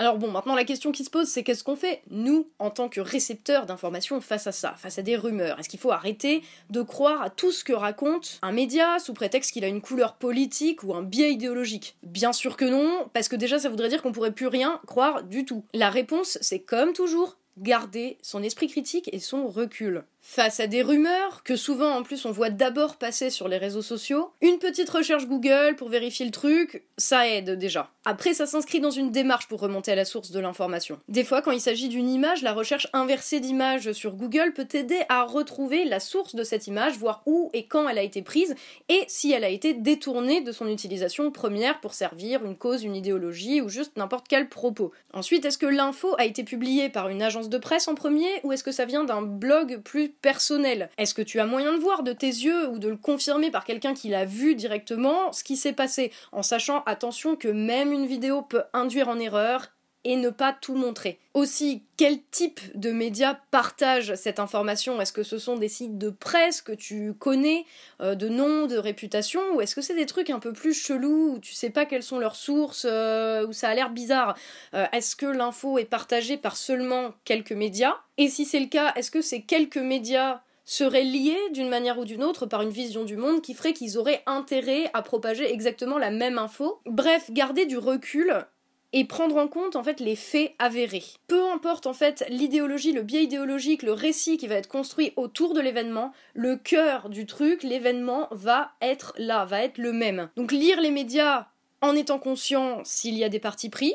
Alors 0.00 0.16
bon, 0.16 0.30
maintenant 0.30 0.54
la 0.54 0.64
question 0.64 0.92
qui 0.92 1.02
se 1.02 1.10
pose, 1.10 1.26
c'est 1.26 1.42
qu'est-ce 1.42 1.64
qu'on 1.64 1.74
fait, 1.74 2.02
nous, 2.08 2.48
en 2.60 2.70
tant 2.70 2.88
que 2.88 3.00
récepteurs 3.00 3.66
d'informations, 3.66 4.20
face 4.20 4.46
à 4.46 4.52
ça, 4.52 4.74
face 4.78 4.96
à 5.00 5.02
des 5.02 5.16
rumeurs? 5.16 5.58
Est-ce 5.58 5.68
qu'il 5.68 5.80
faut 5.80 5.90
arrêter 5.90 6.42
de 6.70 6.82
croire 6.82 7.20
à 7.20 7.30
tout 7.30 7.50
ce 7.50 7.64
que 7.64 7.72
raconte 7.72 8.38
un 8.42 8.52
média 8.52 9.00
sous 9.00 9.12
prétexte 9.12 9.50
qu'il 9.50 9.64
a 9.64 9.68
une 9.68 9.80
couleur 9.80 10.14
politique 10.14 10.84
ou 10.84 10.94
un 10.94 11.02
biais 11.02 11.32
idéologique? 11.32 11.96
Bien 12.04 12.32
sûr 12.32 12.56
que 12.56 12.64
non, 12.64 13.08
parce 13.12 13.26
que 13.26 13.34
déjà 13.34 13.58
ça 13.58 13.68
voudrait 13.68 13.88
dire 13.88 14.00
qu'on 14.00 14.12
pourrait 14.12 14.30
plus 14.30 14.46
rien 14.46 14.80
croire 14.86 15.24
du 15.24 15.44
tout. 15.44 15.64
La 15.74 15.90
réponse, 15.90 16.38
c'est 16.42 16.60
comme 16.60 16.92
toujours, 16.92 17.36
garder 17.58 18.18
son 18.22 18.44
esprit 18.44 18.68
critique 18.68 19.10
et 19.12 19.18
son 19.18 19.48
recul. 19.48 20.04
Face 20.30 20.60
à 20.60 20.66
des 20.66 20.82
rumeurs, 20.82 21.42
que 21.42 21.56
souvent 21.56 21.96
en 21.96 22.02
plus 22.02 22.26
on 22.26 22.32
voit 22.32 22.50
d'abord 22.50 22.96
passer 22.96 23.30
sur 23.30 23.48
les 23.48 23.56
réseaux 23.56 23.80
sociaux, 23.80 24.30
une 24.42 24.58
petite 24.58 24.90
recherche 24.90 25.26
Google 25.26 25.74
pour 25.74 25.88
vérifier 25.88 26.26
le 26.26 26.32
truc, 26.32 26.84
ça 26.98 27.26
aide 27.26 27.52
déjà. 27.52 27.90
Après, 28.04 28.34
ça 28.34 28.46
s'inscrit 28.46 28.80
dans 28.80 28.90
une 28.90 29.10
démarche 29.10 29.48
pour 29.48 29.60
remonter 29.60 29.92
à 29.92 29.94
la 29.94 30.04
source 30.04 30.30
de 30.30 30.38
l'information. 30.38 31.00
Des 31.08 31.24
fois, 31.24 31.40
quand 31.40 31.50
il 31.50 31.62
s'agit 31.62 31.88
d'une 31.88 32.08
image, 32.08 32.42
la 32.42 32.52
recherche 32.52 32.88
inversée 32.92 33.40
d'image 33.40 33.92
sur 33.92 34.16
Google 34.16 34.52
peut 34.54 34.68
aider 34.74 35.00
à 35.08 35.24
retrouver 35.24 35.86
la 35.86 35.98
source 35.98 36.34
de 36.34 36.44
cette 36.44 36.66
image, 36.66 36.98
voir 36.98 37.22
où 37.24 37.50
et 37.54 37.66
quand 37.66 37.88
elle 37.88 37.98
a 37.98 38.02
été 38.02 38.20
prise, 38.20 38.54
et 38.90 39.04
si 39.08 39.32
elle 39.32 39.44
a 39.44 39.48
été 39.48 39.72
détournée 39.72 40.42
de 40.42 40.52
son 40.52 40.68
utilisation 40.68 41.30
première 41.30 41.80
pour 41.80 41.94
servir 41.94 42.44
une 42.44 42.56
cause, 42.56 42.84
une 42.84 42.96
idéologie 42.96 43.62
ou 43.62 43.70
juste 43.70 43.96
n'importe 43.96 44.26
quel 44.28 44.50
propos. 44.50 44.92
Ensuite, 45.14 45.46
est-ce 45.46 45.58
que 45.58 45.66
l'info 45.66 46.14
a 46.18 46.26
été 46.26 46.44
publiée 46.44 46.90
par 46.90 47.08
une 47.08 47.22
agence 47.22 47.48
de 47.48 47.58
presse 47.58 47.88
en 47.88 47.94
premier, 47.94 48.28
ou 48.42 48.52
est-ce 48.52 48.64
que 48.64 48.72
ça 48.72 48.84
vient 48.84 49.04
d'un 49.04 49.22
blog 49.22 49.80
plus 49.82 50.14
personnel. 50.20 50.90
Est-ce 50.98 51.14
que 51.14 51.22
tu 51.22 51.40
as 51.40 51.46
moyen 51.46 51.72
de 51.72 51.78
voir 51.78 52.02
de 52.02 52.12
tes 52.12 52.26
yeux 52.26 52.68
ou 52.68 52.78
de 52.78 52.88
le 52.88 52.96
confirmer 52.96 53.50
par 53.50 53.64
quelqu'un 53.64 53.94
qui 53.94 54.08
l'a 54.08 54.24
vu 54.24 54.54
directement 54.54 55.32
ce 55.32 55.44
qui 55.44 55.56
s'est 55.56 55.72
passé, 55.72 56.12
en 56.32 56.42
sachant 56.42 56.82
attention 56.84 57.36
que 57.36 57.48
même 57.48 57.92
une 57.92 58.06
vidéo 58.06 58.42
peut 58.42 58.64
induire 58.72 59.08
en 59.08 59.18
erreur 59.18 59.68
et 60.04 60.16
ne 60.16 60.30
pas 60.30 60.56
tout 60.58 60.74
montrer. 60.74 61.18
Aussi, 61.34 61.82
quel 61.96 62.18
type 62.30 62.60
de 62.74 62.90
médias 62.90 63.38
partagent 63.50 64.14
cette 64.14 64.38
information? 64.38 65.00
Est-ce 65.00 65.12
que 65.12 65.22
ce 65.22 65.38
sont 65.38 65.56
des 65.56 65.68
sites 65.68 65.98
de 65.98 66.10
presse 66.10 66.62
que 66.62 66.72
tu 66.72 67.14
connais, 67.14 67.64
euh, 68.00 68.14
de 68.14 68.28
nom, 68.28 68.66
de 68.66 68.76
réputation, 68.76 69.40
ou 69.54 69.60
est-ce 69.60 69.74
que 69.74 69.82
c'est 69.82 69.94
des 69.94 70.06
trucs 70.06 70.30
un 70.30 70.38
peu 70.38 70.52
plus 70.52 70.74
chelous, 70.74 71.34
où 71.34 71.38
tu 71.38 71.52
sais 71.52 71.70
pas 71.70 71.86
quelles 71.86 72.02
sont 72.02 72.18
leurs 72.18 72.36
sources, 72.36 72.86
euh, 72.88 73.46
où 73.46 73.52
ça 73.52 73.68
a 73.68 73.74
l'air 73.74 73.90
bizarre? 73.90 74.36
Euh, 74.74 74.86
Est-ce 74.92 75.16
que 75.16 75.26
l'info 75.26 75.78
est 75.78 75.84
partagée 75.84 76.36
par 76.36 76.56
seulement 76.56 77.12
quelques 77.24 77.52
médias? 77.52 77.94
Et 78.16 78.28
si 78.28 78.44
c'est 78.44 78.60
le 78.60 78.66
cas, 78.66 78.92
est-ce 78.94 79.10
que 79.10 79.22
ces 79.22 79.42
quelques 79.42 79.76
médias 79.76 80.40
seraient 80.64 81.04
liés 81.04 81.38
d'une 81.52 81.70
manière 81.70 81.98
ou 81.98 82.04
d'une 82.04 82.22
autre 82.22 82.44
par 82.44 82.60
une 82.60 82.70
vision 82.70 83.04
du 83.04 83.16
monde 83.16 83.40
qui 83.40 83.54
ferait 83.54 83.72
qu'ils 83.72 83.96
auraient 83.96 84.22
intérêt 84.26 84.90
à 84.92 85.00
propager 85.00 85.50
exactement 85.50 85.96
la 85.98 86.10
même 86.10 86.38
info? 86.38 86.80
Bref, 86.84 87.30
garder 87.30 87.64
du 87.64 87.78
recul 87.78 88.44
et 88.92 89.04
prendre 89.04 89.36
en 89.36 89.48
compte 89.48 89.76
en 89.76 89.82
fait 89.82 90.00
les 90.00 90.16
faits 90.16 90.54
avérés. 90.58 91.04
Peu 91.26 91.50
importe 91.50 91.86
en 91.86 91.92
fait 91.92 92.24
l'idéologie, 92.28 92.92
le 92.92 93.02
biais 93.02 93.24
idéologique, 93.24 93.82
le 93.82 93.92
récit 93.92 94.38
qui 94.38 94.46
va 94.46 94.56
être 94.56 94.68
construit 94.68 95.12
autour 95.16 95.54
de 95.54 95.60
l'événement, 95.60 96.12
le 96.34 96.56
cœur 96.56 97.08
du 97.08 97.26
truc, 97.26 97.62
l'événement 97.62 98.28
va 98.30 98.72
être 98.80 99.14
là, 99.18 99.44
va 99.44 99.62
être 99.62 99.78
le 99.78 99.92
même. 99.92 100.30
Donc 100.36 100.52
lire 100.52 100.80
les 100.80 100.90
médias 100.90 101.46
en 101.80 101.94
étant 101.94 102.18
conscient 102.18 102.80
s'il 102.84 103.14
y 103.14 103.24
a 103.24 103.28
des 103.28 103.38
partis 103.38 103.68
pris, 103.68 103.94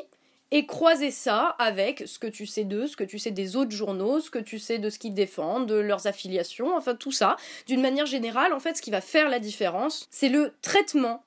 et 0.54 0.68
croiser 0.68 1.10
ça 1.10 1.56
avec 1.58 2.04
ce 2.06 2.20
que 2.20 2.28
tu 2.28 2.46
sais 2.46 2.64
d'eux, 2.64 2.86
ce 2.86 2.96
que 2.96 3.04
tu 3.04 3.18
sais 3.18 3.32
des 3.32 3.56
autres 3.56 3.72
journaux, 3.72 4.20
ce 4.20 4.30
que 4.30 4.38
tu 4.38 4.60
sais 4.60 4.78
de 4.78 4.92
ce 4.92 5.00
qu'ils 5.00 5.16
défendent, 5.16 5.66
de 5.66 5.74
leurs 5.74 6.06
affiliations, 6.06 6.78
enfin 6.78 6.94
tout 6.94 7.12
ça. 7.12 7.38
D'une 7.66 7.82
manière 7.82 8.06
générale, 8.06 8.54
en 8.54 8.60
fait, 8.60 8.78
ce 8.78 8.84
qui 8.84 8.92
va 8.92 9.02
faire 9.02 9.30
la 9.30 9.40
différence, 9.40 10.08
c'est 10.12 10.30
le 10.30 10.54
traitement 10.62 11.26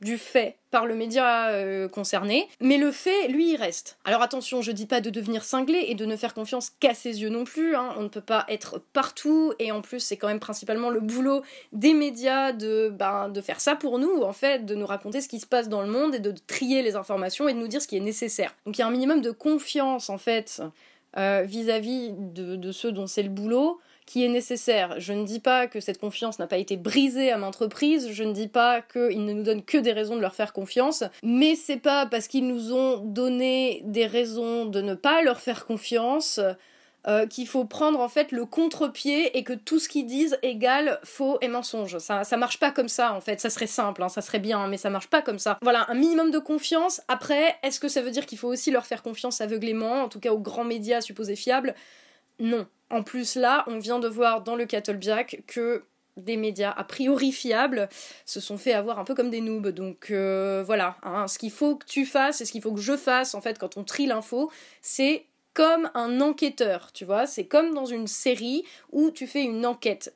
du 0.00 0.18
fait 0.18 0.56
par 0.70 0.86
le 0.86 0.94
média 0.94 1.48
euh, 1.48 1.88
concerné, 1.88 2.48
mais 2.60 2.78
le 2.78 2.90
fait, 2.90 3.28
lui, 3.28 3.52
il 3.52 3.56
reste. 3.56 3.96
Alors 4.04 4.22
attention, 4.22 4.60
je 4.60 4.72
dis 4.72 4.86
pas 4.86 5.00
de 5.00 5.08
devenir 5.08 5.44
cinglé 5.44 5.84
et 5.88 5.94
de 5.94 6.04
ne 6.04 6.16
faire 6.16 6.34
confiance 6.34 6.70
qu'à 6.80 6.94
ses 6.94 7.22
yeux 7.22 7.28
non 7.28 7.44
plus, 7.44 7.76
hein. 7.76 7.94
on 7.96 8.02
ne 8.02 8.08
peut 8.08 8.20
pas 8.20 8.44
être 8.48 8.80
partout, 8.92 9.54
et 9.58 9.72
en 9.72 9.80
plus 9.80 10.00
c'est 10.00 10.16
quand 10.16 10.28
même 10.28 10.40
principalement 10.40 10.90
le 10.90 11.00
boulot 11.00 11.42
des 11.72 11.94
médias 11.94 12.52
de, 12.52 12.88
ben, 12.88 13.28
de 13.28 13.40
faire 13.40 13.60
ça 13.60 13.76
pour 13.76 13.98
nous, 13.98 14.22
en 14.22 14.32
fait, 14.32 14.66
de 14.66 14.74
nous 14.74 14.86
raconter 14.86 15.20
ce 15.20 15.28
qui 15.28 15.40
se 15.40 15.46
passe 15.46 15.68
dans 15.68 15.82
le 15.82 15.88
monde 15.88 16.14
et 16.14 16.20
de 16.20 16.34
trier 16.46 16.82
les 16.82 16.96
informations 16.96 17.48
et 17.48 17.54
de 17.54 17.58
nous 17.58 17.68
dire 17.68 17.80
ce 17.80 17.88
qui 17.88 17.96
est 17.96 18.00
nécessaire. 18.00 18.54
Donc 18.66 18.76
il 18.76 18.80
y 18.80 18.82
a 18.82 18.86
un 18.86 18.90
minimum 18.90 19.20
de 19.20 19.30
confiance, 19.30 20.10
en 20.10 20.18
fait, 20.18 20.60
euh, 21.16 21.42
vis-à-vis 21.46 22.10
de, 22.12 22.56
de 22.56 22.72
ceux 22.72 22.90
dont 22.90 23.06
c'est 23.06 23.22
le 23.22 23.28
boulot, 23.28 23.80
qui 24.06 24.24
est 24.24 24.28
nécessaire. 24.28 24.94
Je 24.98 25.12
ne 25.12 25.24
dis 25.24 25.40
pas 25.40 25.66
que 25.66 25.80
cette 25.80 25.98
confiance 25.98 26.38
n'a 26.38 26.46
pas 26.46 26.58
été 26.58 26.76
brisée 26.76 27.30
à 27.30 27.38
maintes 27.38 27.56
reprises, 27.56 28.10
je 28.10 28.24
ne 28.24 28.32
dis 28.32 28.48
pas 28.48 28.82
qu'ils 28.82 29.24
ne 29.24 29.32
nous 29.32 29.42
donnent 29.42 29.64
que 29.64 29.78
des 29.78 29.92
raisons 29.92 30.16
de 30.16 30.20
leur 30.20 30.34
faire 30.34 30.52
confiance, 30.52 31.04
mais 31.22 31.54
c'est 31.54 31.78
pas 31.78 32.06
parce 32.06 32.28
qu'ils 32.28 32.46
nous 32.46 32.72
ont 32.72 32.98
donné 32.98 33.82
des 33.84 34.06
raisons 34.06 34.66
de 34.66 34.80
ne 34.80 34.94
pas 34.94 35.22
leur 35.22 35.40
faire 35.40 35.66
confiance 35.66 36.40
euh, 37.06 37.26
qu'il 37.26 37.46
faut 37.46 37.66
prendre 37.66 38.00
en 38.00 38.08
fait 38.08 38.32
le 38.32 38.46
contre-pied 38.46 39.36
et 39.36 39.44
que 39.44 39.52
tout 39.52 39.78
ce 39.78 39.90
qu'ils 39.90 40.06
disent 40.06 40.38
égale 40.42 40.98
faux 41.04 41.36
et 41.42 41.48
mensonge. 41.48 41.98
Ça, 41.98 42.24
ça 42.24 42.38
marche 42.38 42.58
pas 42.58 42.70
comme 42.70 42.88
ça 42.88 43.12
en 43.12 43.20
fait, 43.20 43.40
ça 43.40 43.50
serait 43.50 43.66
simple, 43.66 44.02
hein, 44.02 44.08
ça 44.08 44.22
serait 44.22 44.38
bien, 44.38 44.66
mais 44.68 44.78
ça 44.78 44.88
marche 44.88 45.08
pas 45.08 45.20
comme 45.20 45.38
ça. 45.38 45.58
Voilà, 45.60 45.84
un 45.90 45.94
minimum 45.94 46.30
de 46.30 46.38
confiance. 46.38 47.02
Après, 47.08 47.56
est-ce 47.62 47.78
que 47.78 47.88
ça 47.88 48.00
veut 48.00 48.10
dire 48.10 48.24
qu'il 48.24 48.38
faut 48.38 48.48
aussi 48.48 48.70
leur 48.70 48.86
faire 48.86 49.02
confiance 49.02 49.42
aveuglément, 49.42 50.02
en 50.04 50.08
tout 50.08 50.18
cas 50.18 50.32
aux 50.32 50.38
grands 50.38 50.64
médias 50.64 51.02
supposés 51.02 51.36
fiables? 51.36 51.74
Non. 52.38 52.66
En 52.90 53.02
plus, 53.02 53.36
là, 53.36 53.64
on 53.66 53.78
vient 53.78 53.98
de 53.98 54.08
voir 54.08 54.42
dans 54.42 54.56
le 54.56 54.66
Jack 54.68 55.42
que 55.46 55.84
des 56.16 56.36
médias 56.36 56.70
a 56.70 56.84
priori 56.84 57.32
fiables 57.32 57.88
se 58.24 58.40
sont 58.40 58.56
fait 58.56 58.72
avoir 58.72 58.98
un 58.98 59.04
peu 59.04 59.14
comme 59.14 59.30
des 59.30 59.40
noobs. 59.40 59.68
Donc 59.68 60.10
euh, 60.10 60.62
voilà, 60.64 60.96
hein. 61.02 61.26
ce 61.26 61.38
qu'il 61.38 61.50
faut 61.50 61.76
que 61.76 61.86
tu 61.86 62.06
fasses 62.06 62.40
et 62.40 62.44
ce 62.44 62.52
qu'il 62.52 62.62
faut 62.62 62.72
que 62.72 62.80
je 62.80 62.96
fasse 62.96 63.34
en 63.34 63.40
fait 63.40 63.58
quand 63.58 63.76
on 63.76 63.84
trie 63.84 64.06
l'info, 64.06 64.50
c'est 64.80 65.26
comme 65.54 65.90
un 65.94 66.20
enquêteur, 66.20 66.92
tu 66.92 67.04
vois, 67.04 67.26
c'est 67.26 67.46
comme 67.46 67.74
dans 67.74 67.86
une 67.86 68.08
série 68.08 68.64
où 68.92 69.10
tu 69.10 69.26
fais 69.26 69.42
une 69.42 69.64
enquête. 69.64 70.14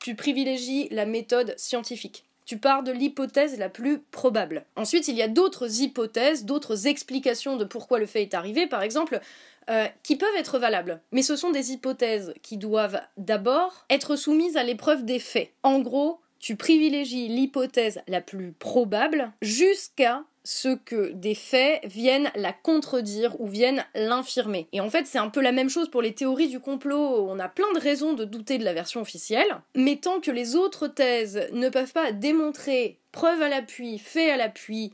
Tu 0.00 0.14
privilégies 0.14 0.88
la 0.90 1.06
méthode 1.06 1.54
scientifique. 1.58 2.27
Tu 2.48 2.56
pars 2.56 2.82
de 2.82 2.92
l'hypothèse 2.92 3.58
la 3.58 3.68
plus 3.68 3.98
probable. 3.98 4.64
Ensuite, 4.74 5.06
il 5.06 5.16
y 5.16 5.20
a 5.20 5.28
d'autres 5.28 5.82
hypothèses, 5.82 6.46
d'autres 6.46 6.86
explications 6.86 7.56
de 7.56 7.64
pourquoi 7.64 7.98
le 7.98 8.06
fait 8.06 8.22
est 8.22 8.32
arrivé, 8.32 8.66
par 8.66 8.82
exemple, 8.82 9.20
euh, 9.68 9.86
qui 10.02 10.16
peuvent 10.16 10.34
être 10.34 10.58
valables. 10.58 11.02
Mais 11.12 11.20
ce 11.20 11.36
sont 11.36 11.50
des 11.50 11.72
hypothèses 11.72 12.32
qui 12.40 12.56
doivent 12.56 13.02
d'abord 13.18 13.84
être 13.90 14.16
soumises 14.16 14.56
à 14.56 14.62
l'épreuve 14.62 15.04
des 15.04 15.18
faits. 15.18 15.50
En 15.62 15.80
gros, 15.80 16.20
tu 16.38 16.56
privilégies 16.56 17.28
l'hypothèse 17.28 18.00
la 18.08 18.22
plus 18.22 18.52
probable 18.52 19.30
jusqu'à 19.42 20.24
ce 20.44 20.74
que 20.74 21.12
des 21.12 21.34
faits 21.34 21.80
viennent 21.84 22.30
la 22.34 22.52
contredire 22.52 23.40
ou 23.40 23.46
viennent 23.46 23.84
l'infirmer. 23.94 24.68
Et 24.72 24.80
en 24.80 24.90
fait, 24.90 25.06
c'est 25.06 25.18
un 25.18 25.28
peu 25.28 25.40
la 25.40 25.52
même 25.52 25.68
chose 25.68 25.90
pour 25.90 26.02
les 26.02 26.14
théories 26.14 26.48
du 26.48 26.60
complot. 26.60 27.28
On 27.28 27.38
a 27.38 27.48
plein 27.48 27.70
de 27.74 27.80
raisons 27.80 28.14
de 28.14 28.24
douter 28.24 28.58
de 28.58 28.64
la 28.64 28.72
version 28.72 29.00
officielle, 29.00 29.60
mais 29.74 29.96
tant 29.96 30.20
que 30.20 30.30
les 30.30 30.56
autres 30.56 30.88
thèses 30.88 31.48
ne 31.52 31.68
peuvent 31.68 31.92
pas 31.92 32.12
démontrer, 32.12 32.98
preuve 33.12 33.42
à 33.42 33.48
l'appui, 33.48 33.98
fait 33.98 34.30
à 34.30 34.36
l'appui, 34.36 34.92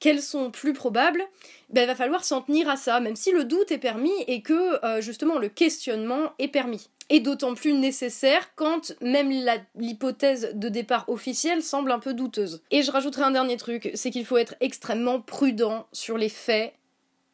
qu'elles 0.00 0.22
sont 0.22 0.50
plus 0.50 0.72
probables, 0.74 1.24
ben, 1.70 1.82
il 1.82 1.86
va 1.86 1.94
falloir 1.94 2.24
s'en 2.24 2.42
tenir 2.42 2.68
à 2.68 2.76
ça, 2.76 3.00
même 3.00 3.16
si 3.16 3.32
le 3.32 3.44
doute 3.44 3.72
est 3.72 3.78
permis 3.78 4.12
et 4.26 4.42
que 4.42 4.84
euh, 4.84 5.00
justement 5.00 5.38
le 5.38 5.48
questionnement 5.48 6.32
est 6.38 6.48
permis 6.48 6.90
et 7.10 7.20
d'autant 7.20 7.54
plus 7.54 7.72
nécessaire 7.74 8.54
quand 8.54 8.94
même 9.00 9.30
l'hypothèse 9.74 10.52
de 10.54 10.68
départ 10.68 11.08
officielle 11.08 11.62
semble 11.62 11.92
un 11.92 11.98
peu 11.98 12.14
douteuse. 12.14 12.62
Et 12.70 12.82
je 12.82 12.90
rajouterai 12.90 13.24
un 13.24 13.30
dernier 13.30 13.56
truc, 13.56 13.90
c'est 13.94 14.10
qu'il 14.10 14.24
faut 14.24 14.38
être 14.38 14.54
extrêmement 14.60 15.20
prudent 15.20 15.86
sur 15.92 16.16
les 16.16 16.28
faits, 16.28 16.74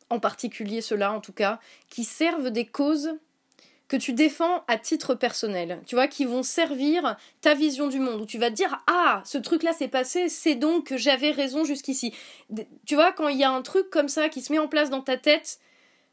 en 0.09 0.19
particulier 0.19 0.81
ceux-là 0.81 1.13
en 1.13 1.21
tout 1.21 1.33
cas, 1.33 1.61
qui 1.89 2.05
servent 2.05 2.51
des 2.51 2.67
causes 2.67 3.13
que 3.91 3.97
tu 3.97 4.13
défends 4.13 4.63
à 4.69 4.79
titre 4.79 5.17
personnel, 5.17 5.81
tu 5.85 5.97
vois, 5.97 6.07
qui 6.07 6.25
vont 6.25 6.45
servir 6.45 7.17
ta 7.41 7.55
vision 7.55 7.89
du 7.89 7.99
monde, 7.99 8.21
où 8.21 8.27
tu 8.27 8.39
vas 8.39 8.49
te 8.49 8.55
dire 8.55 8.85
ah 8.87 9.21
ce 9.25 9.37
truc-là 9.37 9.73
s'est 9.73 9.89
passé, 9.89 10.29
c'est 10.29 10.55
donc 10.55 10.87
que 10.87 10.97
j'avais 10.97 11.33
raison 11.33 11.65
jusqu'ici. 11.65 12.15
Tu 12.87 12.95
vois, 12.95 13.13
quand 13.13 13.27
il 13.27 13.39
y 13.39 13.43
a 13.43 13.51
un 13.51 13.63
truc 13.63 13.91
comme 13.91 14.09
ça 14.09 14.29
qui 14.29 14.43
se 14.43 14.53
met 14.53 14.61
en 14.61 14.69
place 14.69 14.91
dans 14.91 15.03
ta 15.03 15.17
tête, 15.17 15.59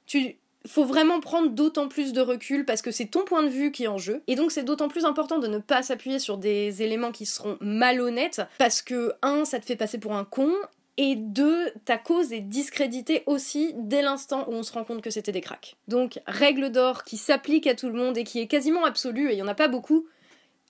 tu 0.07 0.37
faut 0.67 0.85
vraiment 0.85 1.19
prendre 1.19 1.49
d'autant 1.49 1.87
plus 1.87 2.13
de 2.13 2.21
recul 2.21 2.65
parce 2.65 2.81
que 2.81 2.91
c'est 2.91 3.05
ton 3.05 3.23
point 3.23 3.43
de 3.43 3.49
vue 3.49 3.71
qui 3.71 3.83
est 3.83 3.87
en 3.87 3.97
jeu. 3.97 4.21
Et 4.27 4.35
donc 4.35 4.51
c'est 4.51 4.63
d'autant 4.63 4.87
plus 4.87 5.05
important 5.05 5.39
de 5.39 5.47
ne 5.47 5.59
pas 5.59 5.83
s'appuyer 5.83 6.19
sur 6.19 6.37
des 6.37 6.81
éléments 6.81 7.11
qui 7.11 7.25
seront 7.25 7.57
malhonnêtes 7.61 8.41
parce 8.57 8.81
que, 8.81 9.13
un, 9.21 9.45
ça 9.45 9.59
te 9.59 9.65
fait 9.65 9.75
passer 9.75 9.97
pour 9.97 10.13
un 10.13 10.25
con. 10.25 10.51
Et 10.99 11.15
deux, 11.15 11.69
ta 11.85 11.97
cause 11.97 12.33
est 12.33 12.41
discréditée 12.41 13.21
aussi 13.27 13.73
dès 13.75 14.01
l'instant 14.01 14.45
où 14.49 14.53
on 14.53 14.63
se 14.63 14.73
rend 14.73 14.83
compte 14.83 15.03
que 15.03 15.11
c'était 15.11 15.31
des 15.31 15.41
cracks. 15.41 15.75
Donc, 15.87 16.19
règle 16.25 16.71
d'or 16.71 17.03
qui 17.03 17.17
s'applique 17.17 17.67
à 17.67 17.75
tout 17.75 17.87
le 17.87 17.93
monde 17.93 18.17
et 18.17 18.23
qui 18.23 18.39
est 18.39 18.47
quasiment 18.47 18.83
absolue, 18.83 19.29
et 19.29 19.33
il 19.33 19.35
n'y 19.35 19.43
en 19.43 19.47
a 19.47 19.53
pas 19.53 19.67
beaucoup, 19.67 20.07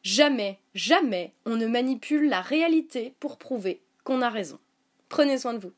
jamais, 0.03 0.59
jamais 0.75 1.33
on 1.45 1.55
ne 1.55 1.65
manipule 1.65 2.27
la 2.27 2.41
réalité 2.41 3.13
pour 3.21 3.37
prouver 3.37 3.79
qu'on 4.03 4.21
a 4.21 4.29
raison. 4.29 4.59
Prenez 5.07 5.37
soin 5.37 5.53
de 5.53 5.59
vous. 5.59 5.71